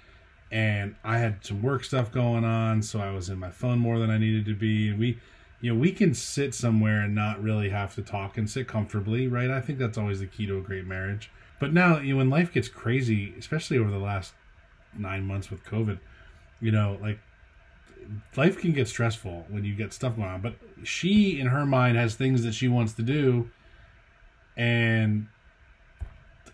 [0.51, 3.99] and i had some work stuff going on so i was in my phone more
[3.99, 4.89] than i needed to be.
[4.91, 5.19] And we
[5.61, 9.29] you know we can sit somewhere and not really have to talk and sit comfortably
[9.29, 9.51] right?
[9.51, 11.31] I think that's always the key to a great marriage.
[11.59, 14.33] But now you know when life gets crazy especially over the last
[14.97, 16.01] nine months with covid
[16.61, 17.21] you know like
[18.37, 20.41] life can get stressful when you get stuff going on.
[20.41, 20.55] But
[20.85, 23.51] she, in her mind, has things that she wants to do,
[24.57, 25.29] and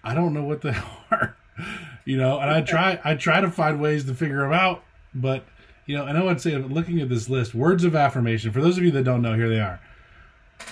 [0.05, 0.77] I don't know what they
[1.11, 1.37] are.
[2.05, 4.85] you know, and I try, I try to find ways to figure them out.
[5.15, 5.45] But
[5.87, 8.53] you know, and I would say, looking at this list, words of affirmation.
[8.53, 9.81] For those of you that don't know, here they are.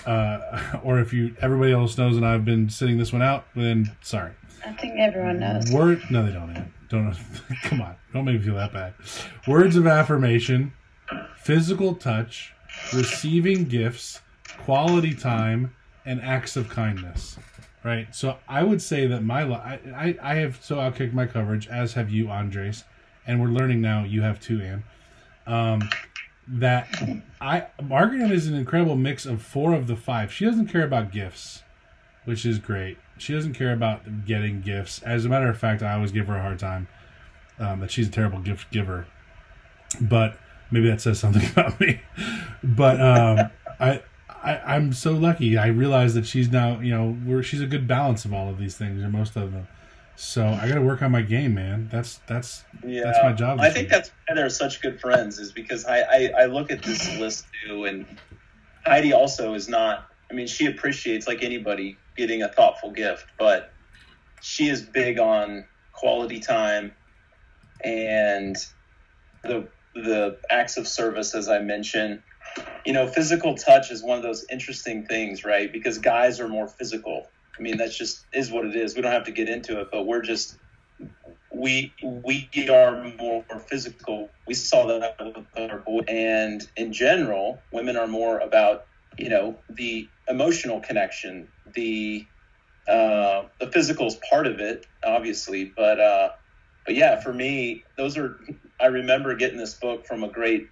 [0.05, 3.95] Uh, or if you, everybody else knows, and I've been sitting this one out, then
[4.01, 4.33] sorry.
[4.65, 5.71] I think everyone knows.
[5.71, 6.01] Word?
[6.09, 6.71] No, they don't.
[6.89, 7.15] Don't
[7.63, 7.95] come on.
[8.13, 8.93] Don't make me feel that bad.
[9.47, 10.73] Words of affirmation,
[11.37, 12.53] physical touch,
[12.93, 14.21] receiving gifts,
[14.63, 15.75] quality time,
[16.05, 17.37] and acts of kindness.
[17.83, 18.13] Right.
[18.15, 21.93] So I would say that my I, I, I have so outkicked my coverage as
[21.93, 22.83] have you, Andres,
[23.27, 24.03] and we're learning now.
[24.03, 24.83] You have too, Anne.
[25.45, 25.87] Um,
[26.47, 26.87] that
[27.41, 30.31] I Margaret is an incredible mix of four of the five.
[30.31, 31.63] She doesn't care about gifts,
[32.25, 32.97] which is great.
[33.17, 35.01] She doesn't care about getting gifts.
[35.03, 36.87] As a matter of fact, I always give her a hard time
[37.59, 39.07] um, that she's a terrible gift giver.
[40.01, 40.37] But
[40.71, 42.01] maybe that says something about me.
[42.63, 44.01] But um, I,
[44.43, 45.57] I am so lucky.
[45.57, 48.77] I realize that she's now you know she's a good balance of all of these
[48.77, 49.67] things or most of them.
[50.15, 51.89] So I got to work on my game, man.
[51.91, 53.03] That's that's yeah.
[53.03, 53.59] that's my job.
[53.59, 56.83] I think that's why they're such good friends is because I, I I look at
[56.83, 58.05] this list too, and
[58.85, 60.07] Heidi also is not.
[60.31, 63.71] I mean, she appreciates like anybody getting a thoughtful gift, but
[64.41, 66.93] she is big on quality time
[67.83, 68.55] and
[69.43, 72.21] the the acts of service, as I mentioned.
[72.85, 75.71] You know, physical touch is one of those interesting things, right?
[75.71, 77.27] Because guys are more physical.
[77.57, 78.95] I mean, that's just is what it is.
[78.95, 80.57] We don't have to get into it, but we're just
[81.53, 84.29] we we are more physical.
[84.47, 88.87] We saw that with our boy, and in general, women are more about
[89.17, 92.27] you know the emotional connection, the
[92.87, 96.29] uh, the physical is part of it, obviously, but uh,
[96.85, 98.39] but yeah, for me, those are.
[98.79, 100.67] I remember getting this book from a great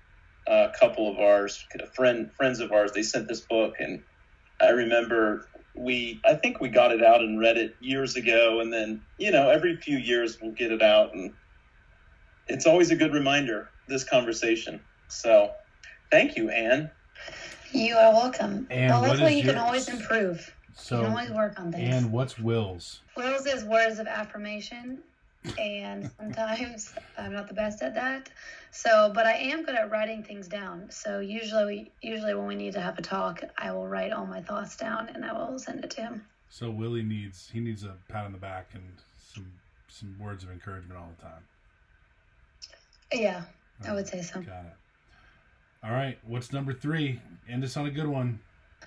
[0.47, 1.65] uh, couple of ours,
[1.95, 2.91] friend friends of ours.
[2.93, 4.03] They sent this book, and
[4.61, 8.71] I remember we I think we got it out and read it years ago, and
[8.71, 11.33] then you know every few years we'll get it out, and
[12.47, 14.79] it's always a good reminder this conversation.
[15.07, 15.51] So,
[16.11, 16.89] thank you, Anne.
[17.71, 18.67] You are welcome.
[18.69, 19.53] And well, luckily, you your...
[19.53, 20.53] can always improve.
[20.75, 21.95] So, you can always work on things.
[21.95, 23.01] And what's Will's?
[23.15, 24.99] Will's is words of affirmation
[25.57, 28.29] and sometimes I'm not the best at that.
[28.71, 30.89] So, but I am good at writing things down.
[30.89, 34.41] So usually, usually when we need to have a talk, I will write all my
[34.41, 36.25] thoughts down and I will send it to him.
[36.49, 38.83] So Willie needs he needs a pat on the back and
[39.33, 39.51] some
[39.87, 41.43] some words of encouragement all the time.
[43.11, 43.43] Yeah,
[43.85, 44.41] I would say so.
[44.41, 44.73] Got it.
[45.83, 47.19] All right, what's number three?
[47.49, 48.39] End us on a good one.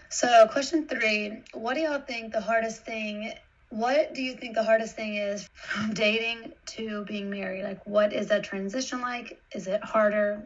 [0.08, 3.32] So, question three: What do y'all think the hardest thing
[3.70, 7.64] what do you think the hardest thing is from dating to being married?
[7.64, 9.40] Like, what is that transition like?
[9.52, 10.42] Is it harder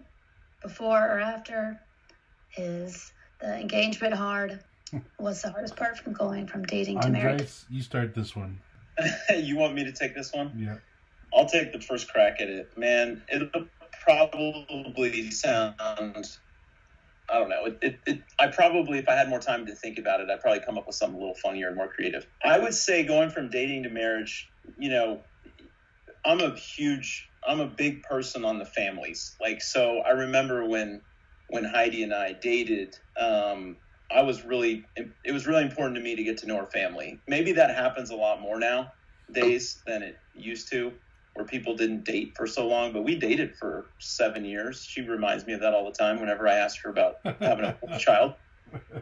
[0.62, 1.80] before or after?
[2.56, 4.60] Is the engagement hard?
[5.18, 7.52] What's the hardest part from going from dating to Andres, marriage?
[7.70, 8.58] You start this one.
[9.36, 10.52] you want me to take this one?
[10.56, 10.76] Yeah.
[11.32, 12.76] I'll take the first crack at it.
[12.76, 13.66] Man, it'll
[14.02, 15.76] probably sound
[17.30, 17.64] I don't know.
[17.66, 20.40] It, it, it, I probably, if I had more time to think about it, I'd
[20.40, 22.26] probably come up with something a little funnier and more creative.
[22.44, 25.22] I would say going from dating to marriage, you know,
[26.24, 29.36] I'm a huge, I'm a big person on the families.
[29.40, 31.02] Like, so I remember when,
[31.48, 33.76] when Heidi and I dated, um,
[34.14, 34.84] I was really,
[35.24, 37.22] it was really important to me to get to know her family.
[37.28, 38.92] Maybe that happens a lot more now
[39.32, 40.92] days than it used to
[41.40, 44.84] where people didn't date for so long, but we dated for seven years.
[44.84, 47.78] She reminds me of that all the time whenever I ask her about having a
[47.98, 48.34] child.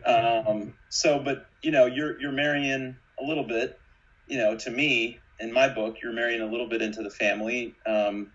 [0.06, 3.80] Um, so, but you know, you're you're marrying a little bit.
[4.28, 7.74] You know, to me, in my book, you're marrying a little bit into the family,
[7.86, 8.30] um,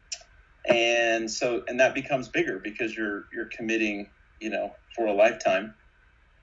[0.67, 4.09] and so and that becomes bigger because you're you're committing,
[4.41, 5.73] you know, for a lifetime.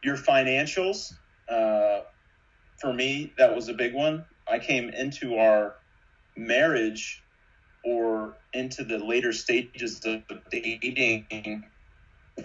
[0.03, 1.13] Your financials,
[1.51, 2.01] uh,
[2.81, 4.25] for me, that was a big one.
[4.51, 5.75] I came into our
[6.39, 7.20] marriage
[7.85, 11.64] or into the later stages of dating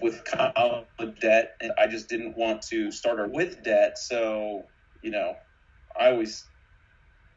[0.01, 0.86] with college
[1.19, 3.97] debt and I just didn't want to start her with debt.
[3.97, 4.63] So,
[5.01, 5.36] you know,
[5.99, 6.45] I always,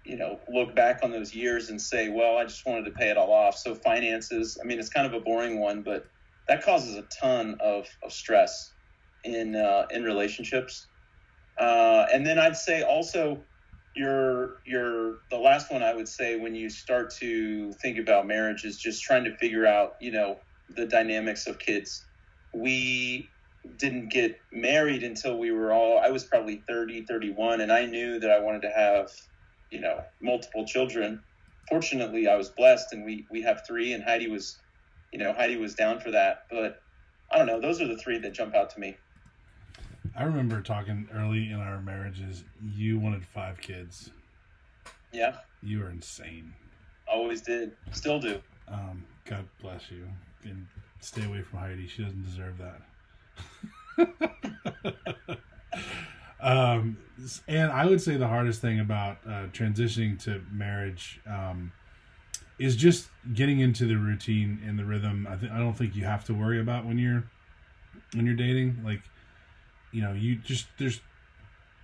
[0.04, 3.10] you know, look back on those years and say, well, I just wanted to pay
[3.10, 3.56] it all off.
[3.56, 6.06] So finances, I mean, it's kind of a boring one, but
[6.48, 8.74] that causes a ton of, of stress
[9.24, 10.88] in, uh, in relationships.
[11.60, 13.44] Uh, and then I'd say also
[13.96, 18.64] your your the last one I would say when you start to think about marriage
[18.64, 22.06] is just trying to figure out you know the dynamics of kids.
[22.54, 23.32] We
[23.78, 28.20] didn't get married until we were all I was probably 30 31 and I knew
[28.20, 29.08] that I wanted to have
[29.70, 31.24] you know multiple children.
[31.70, 34.62] Fortunately, I was blessed and we we have 3 and Heidi was
[35.12, 36.76] you know Heidi was down for that, but
[37.32, 38.98] I don't know, those are the three that jump out to me.
[40.18, 42.42] I remember talking early in our marriages.
[42.74, 44.10] You wanted five kids.
[45.12, 45.36] Yeah.
[45.62, 46.52] You are insane.
[47.06, 47.76] Always did.
[47.92, 48.40] Still do.
[48.66, 50.08] Um, God bless you.
[50.42, 50.66] And
[50.98, 51.86] stay away from Heidi.
[51.86, 54.18] She doesn't deserve that.
[56.40, 56.96] um,
[57.46, 61.70] and I would say the hardest thing about uh, transitioning to marriage um,
[62.58, 65.28] is just getting into the routine and the rhythm.
[65.30, 67.22] I, th- I don't think you have to worry about when you're
[68.14, 68.78] when you're dating.
[68.84, 69.02] Like
[69.92, 71.00] you know, you just there's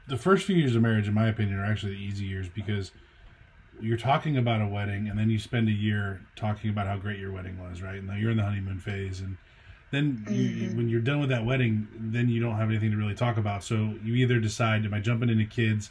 [0.09, 2.93] the first few years of marriage, in my opinion, are actually the easy years because
[3.81, 7.19] you're talking about a wedding, and then you spend a year talking about how great
[7.19, 8.01] your wedding was, right?
[8.01, 9.37] And you're in the honeymoon phase, and
[9.91, 10.77] then you, mm-hmm.
[10.77, 13.65] when you're done with that wedding, then you don't have anything to really talk about.
[13.65, 15.91] So you either decide, am I jumping into kids?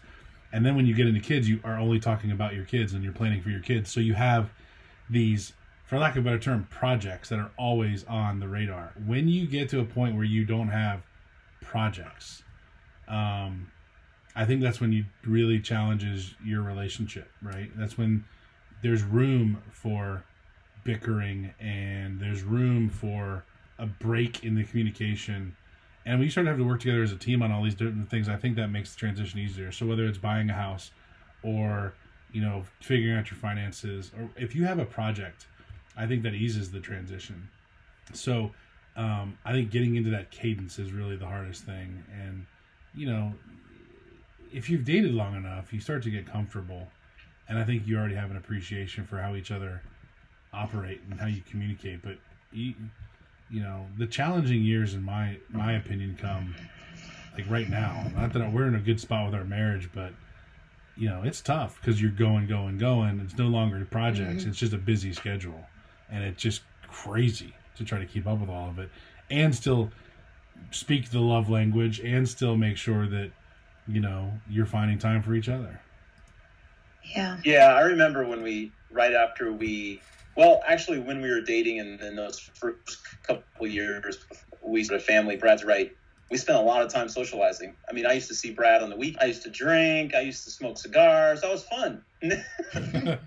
[0.51, 3.03] And then when you get into kids, you are only talking about your kids and
[3.03, 3.91] you're planning for your kids.
[3.91, 4.51] So you have
[5.09, 5.53] these,
[5.85, 8.93] for lack of a better term, projects that are always on the radar.
[9.05, 11.01] When you get to a point where you don't have
[11.63, 12.43] projects.
[13.07, 13.71] Um,
[14.35, 17.69] I think that's when you really challenges your relationship, right?
[17.75, 18.25] That's when
[18.81, 20.23] there's room for
[20.83, 23.45] bickering and there's room for
[23.79, 25.55] a break in the communication.
[26.05, 28.09] And you start to have to work together as a team on all these different
[28.09, 29.71] things, I think that makes the transition easier.
[29.71, 30.91] So whether it's buying a house
[31.43, 31.93] or,
[32.31, 35.47] you know, figuring out your finances, or if you have a project,
[35.95, 37.49] I think that eases the transition.
[38.13, 38.51] So
[38.95, 42.03] um, I think getting into that cadence is really the hardest thing.
[42.21, 42.45] And,
[42.93, 43.33] you know,
[44.51, 46.87] if you've dated long enough, you start to get comfortable.
[47.49, 49.81] And I think you already have an appreciation for how each other
[50.53, 52.03] operate and how you communicate.
[52.03, 52.17] But
[52.51, 52.75] you,
[53.49, 56.55] you know, the challenging years, in my my opinion, come
[57.35, 58.11] like right now.
[58.15, 60.13] Not that we're in a good spot with our marriage, but
[60.95, 63.19] you know, it's tough because you're going, going, going.
[63.19, 64.51] It's no longer projects; mm-hmm.
[64.51, 65.65] it's just a busy schedule,
[66.09, 68.89] and it's just crazy to try to keep up with all of it
[69.29, 69.91] and still
[70.71, 73.31] speak the love language and still make sure that
[73.87, 75.79] you know you're finding time for each other.
[77.03, 77.37] Yeah.
[77.43, 80.01] Yeah, I remember when we right after we
[80.35, 84.25] well, actually when we were dating and in those first couple years
[84.61, 85.95] we started a family, Brad's right.
[86.31, 87.75] We spent a lot of time socializing.
[87.87, 89.17] I mean, I used to see Brad on the week.
[89.21, 90.15] I used to drink.
[90.15, 91.41] I used to smoke cigars.
[91.41, 92.03] That was fun.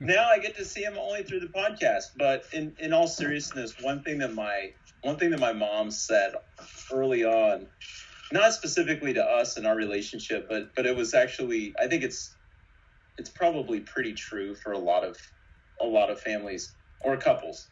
[0.00, 2.04] now I get to see him only through the podcast.
[2.16, 4.70] But in, in all seriousness, one thing that my
[5.02, 6.32] one thing that my mom said
[6.92, 7.66] early on,
[8.32, 12.36] not specifically to us and our relationship, but but it was actually I think it's
[13.18, 15.16] it's probably pretty true for a lot of
[15.80, 17.68] a lot of families or couples,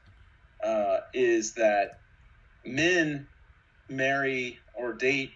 [0.64, 2.01] uh, is that
[2.64, 3.29] men
[3.89, 5.33] marry or date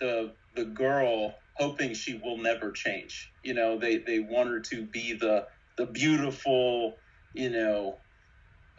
[0.00, 3.32] the the girl hoping she will never change.
[3.42, 5.46] You know, they they want her to be the
[5.76, 6.96] the beautiful,
[7.34, 8.00] you know,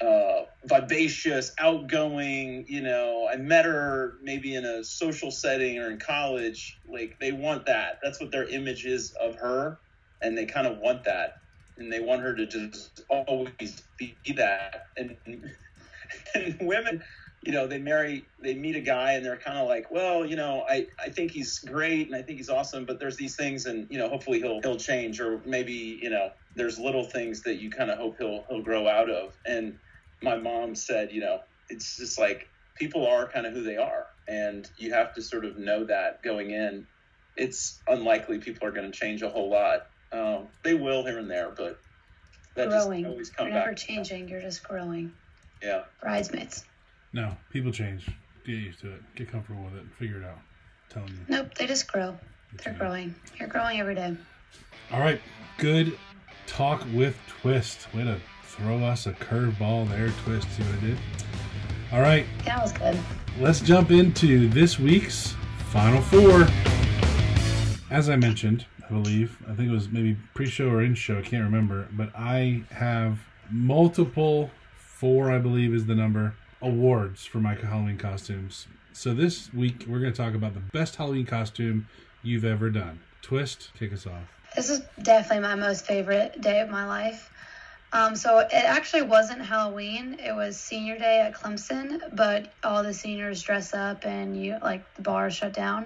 [0.02, 2.66] uh, vivacious, outgoing.
[2.68, 6.80] You know, I met her maybe in a social setting or in college.
[6.92, 8.00] Like they want that.
[8.04, 9.80] That's what their image is of her,
[10.22, 11.32] and they kind of want that,
[11.78, 14.82] and they want her to just always be that.
[14.98, 15.18] And
[16.36, 17.02] and women
[17.48, 20.36] you know, they marry, they meet a guy and they're kind of like, well, you
[20.36, 23.68] know, I, I think he's great and I think he's awesome, but there's these things
[23.68, 27.62] and, you know, hopefully he'll, he'll change or maybe, you know, there's little things that
[27.62, 29.34] you kind of hope he'll, he'll grow out of.
[29.46, 29.78] And
[30.22, 31.40] my mom said, you know,
[31.70, 35.46] it's just like people are kind of who they are and you have to sort
[35.46, 36.86] of know that going in.
[37.38, 39.84] It's unlikely people are going to change a whole lot.
[40.12, 41.80] Um, they will here and there, but
[42.58, 43.04] that growing.
[43.04, 44.28] just always come You're never changing.
[44.28, 45.14] You're just growing.
[45.64, 45.84] Yeah.
[46.02, 46.66] Bridesmaids.
[47.18, 48.06] No, people change.
[48.46, 49.02] Get used to it.
[49.16, 49.86] Get comfortable with it.
[49.98, 50.38] Figure it out.
[50.38, 51.20] I'm telling you.
[51.28, 52.16] Nope, they just grow.
[52.64, 53.16] They're growing.
[53.40, 54.16] You're growing every day.
[54.92, 55.20] All right,
[55.58, 55.98] good
[56.46, 57.92] talk with Twist.
[57.96, 60.48] Way to throw us a curveball there, Twist.
[60.52, 60.98] See what I did?
[61.92, 62.28] All right.
[62.46, 62.96] That was good.
[63.40, 65.36] Let's jump into this week's
[65.72, 66.46] Final Four.
[67.90, 71.44] As I mentioned, I believe, I think it was maybe pre-show or in-show, I can't
[71.44, 73.18] remember, but I have
[73.50, 78.68] multiple four, I believe, is the number awards for my Halloween costumes.
[78.94, 81.88] So this week we're going to talk about the best Halloween costume
[82.24, 83.00] you've ever done.
[83.22, 84.24] Twist, kick us off.
[84.56, 87.32] This is definitely my most favorite day of my life.
[87.94, 92.02] Um, so it actually wasn't Halloween; it was senior day at Clemson.
[92.14, 95.86] But all the seniors dress up, and you like the bar shut down.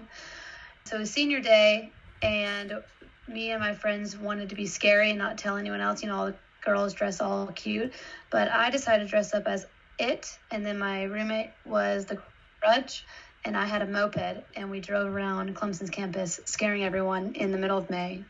[0.85, 1.91] So it was senior day,
[2.23, 2.81] and
[3.27, 6.01] me and my friends wanted to be scary and not tell anyone else.
[6.01, 7.93] You know, all the girls dress all cute,
[8.31, 9.65] but I decided to dress up as
[9.99, 12.21] it, and then my roommate was the
[12.61, 13.05] grudge,
[13.45, 17.57] and I had a moped, and we drove around Clemson's campus, scaring everyone in the
[17.57, 18.23] middle of May,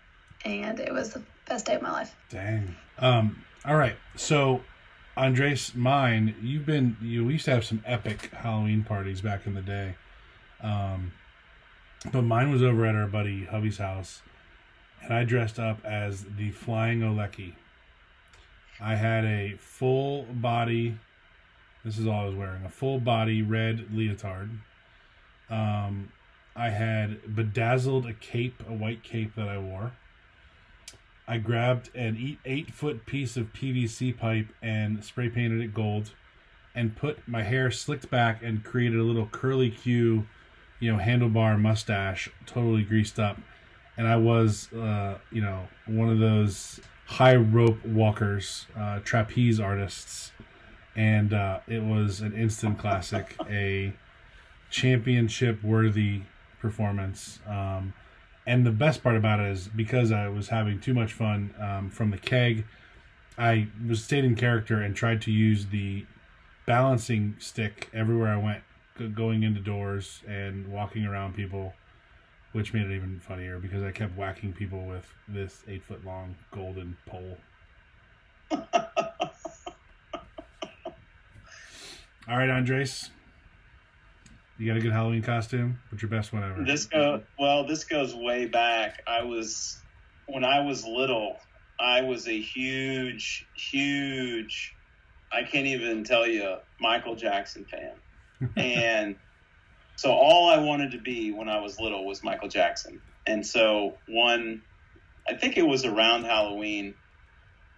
[0.45, 2.15] and it was the best day of my life.
[2.29, 2.75] Dang.
[2.99, 3.43] Um.
[3.65, 3.95] All right.
[4.15, 4.61] So,
[5.15, 6.35] Andres, mine.
[6.41, 6.97] You've been.
[7.01, 9.95] You used to have some epic Halloween parties back in the day.
[10.61, 11.11] Um,
[12.11, 14.21] but mine was over at our buddy Hubby's house,
[15.01, 17.53] and I dressed up as the Flying Olecki.
[18.79, 20.97] I had a full body
[21.83, 24.49] this is all I was wearing a full body red leotard.
[25.49, 26.11] Um,
[26.55, 29.93] I had bedazzled a cape, a white cape that I wore.
[31.27, 36.11] I grabbed an eight foot piece of PVC pipe and spray painted it gold
[36.75, 40.27] and put my hair slicked back and created a little curly Q,
[40.79, 43.37] you know, handlebar mustache, totally greased up.
[43.97, 50.31] And I was, uh, you know, one of those high rope walkers, uh, trapeze artists
[50.95, 53.93] and uh, it was an instant classic, a
[54.69, 56.21] championship worthy
[56.59, 57.39] performance.
[57.47, 57.93] Um,
[58.45, 61.89] and the best part about it is because I was having too much fun um,
[61.89, 62.65] from the keg,
[63.37, 66.05] I was stayed in character and tried to use the
[66.65, 68.63] balancing stick everywhere I went,
[69.15, 71.73] going into doors and walking around people,
[72.51, 76.35] which made it even funnier because I kept whacking people with this eight foot long
[76.51, 77.37] golden pole.
[82.27, 83.09] All right, Andres.
[84.57, 85.79] You got a good Halloween costume?
[85.89, 86.63] What's your best one ever?
[86.63, 87.65] This go well.
[87.65, 89.01] This goes way back.
[89.07, 89.79] I was
[90.27, 91.37] when I was little.
[91.79, 94.75] I was a huge, huge.
[95.31, 99.15] I can't even tell you Michael Jackson fan, and
[99.95, 103.01] so all I wanted to be when I was little was Michael Jackson.
[103.25, 104.61] And so one,
[105.27, 106.93] I think it was around Halloween.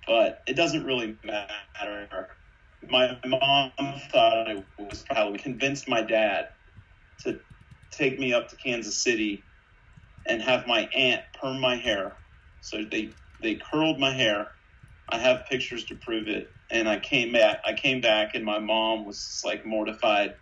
[0.07, 2.29] but it doesn't really matter.
[2.89, 3.71] My mom
[4.11, 6.47] thought I was probably convinced my dad
[7.21, 7.39] to
[7.91, 9.47] take me up to Kansas City
[10.27, 12.17] and have my aunt perm my hair.
[12.61, 14.49] So they they curled my hair.
[15.09, 16.55] I have pictures to prove it.
[16.71, 17.59] And I came back.
[17.65, 20.35] I came back, and my mom was like mortified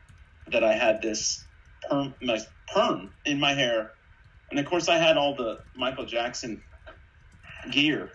[0.52, 1.48] that I had this
[1.89, 2.39] perm, my
[2.74, 3.94] perm in my hair.
[4.52, 6.64] And of course, I had all the Michael Jackson
[7.72, 8.12] gear,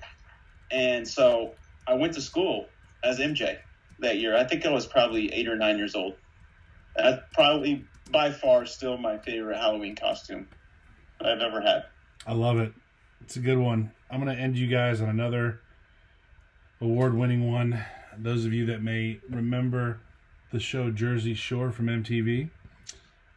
[0.71, 1.57] and so
[1.87, 2.71] I went to school
[3.05, 3.59] as MJ
[4.01, 4.37] that year.
[4.37, 6.15] I think I was probably eight or nine years old.
[6.97, 10.49] That's probably by far still my favorite Halloween costume
[11.21, 11.85] I've ever had.
[12.27, 12.73] I love it.
[13.21, 13.93] It's a good one.
[14.11, 15.61] I'm going to end you guys on another
[16.81, 17.85] award winning one.
[18.17, 20.01] Those of you that may remember
[20.53, 22.51] the show Jersey Shore from MTV,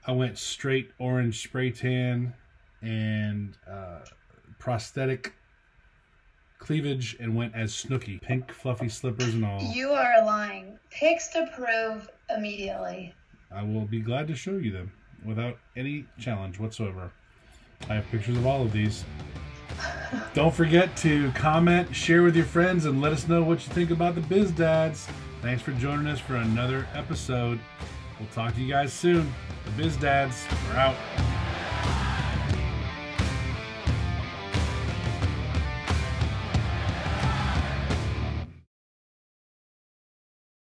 [0.05, 2.34] I went straight orange spray tan
[2.82, 3.99] and uh,
[4.57, 5.34] prosthetic
[6.60, 9.62] cleavage and went as Snooki, pink fluffy slippers and all.
[9.74, 10.78] You are lying.
[10.91, 13.14] Pics to prove immediately.
[13.51, 14.91] I will be glad to show you them
[15.26, 17.12] without any challenge whatsoever.
[17.89, 19.03] I have pictures of all of these.
[20.34, 23.91] Don't forget to comment, share with your friends, and let us know what you think
[23.91, 25.07] about the Biz Dads.
[25.41, 27.60] Thanks for joining us for another episode.
[28.20, 29.34] We'll talk to you guys soon.
[29.66, 31.29] The Biz Dads are out.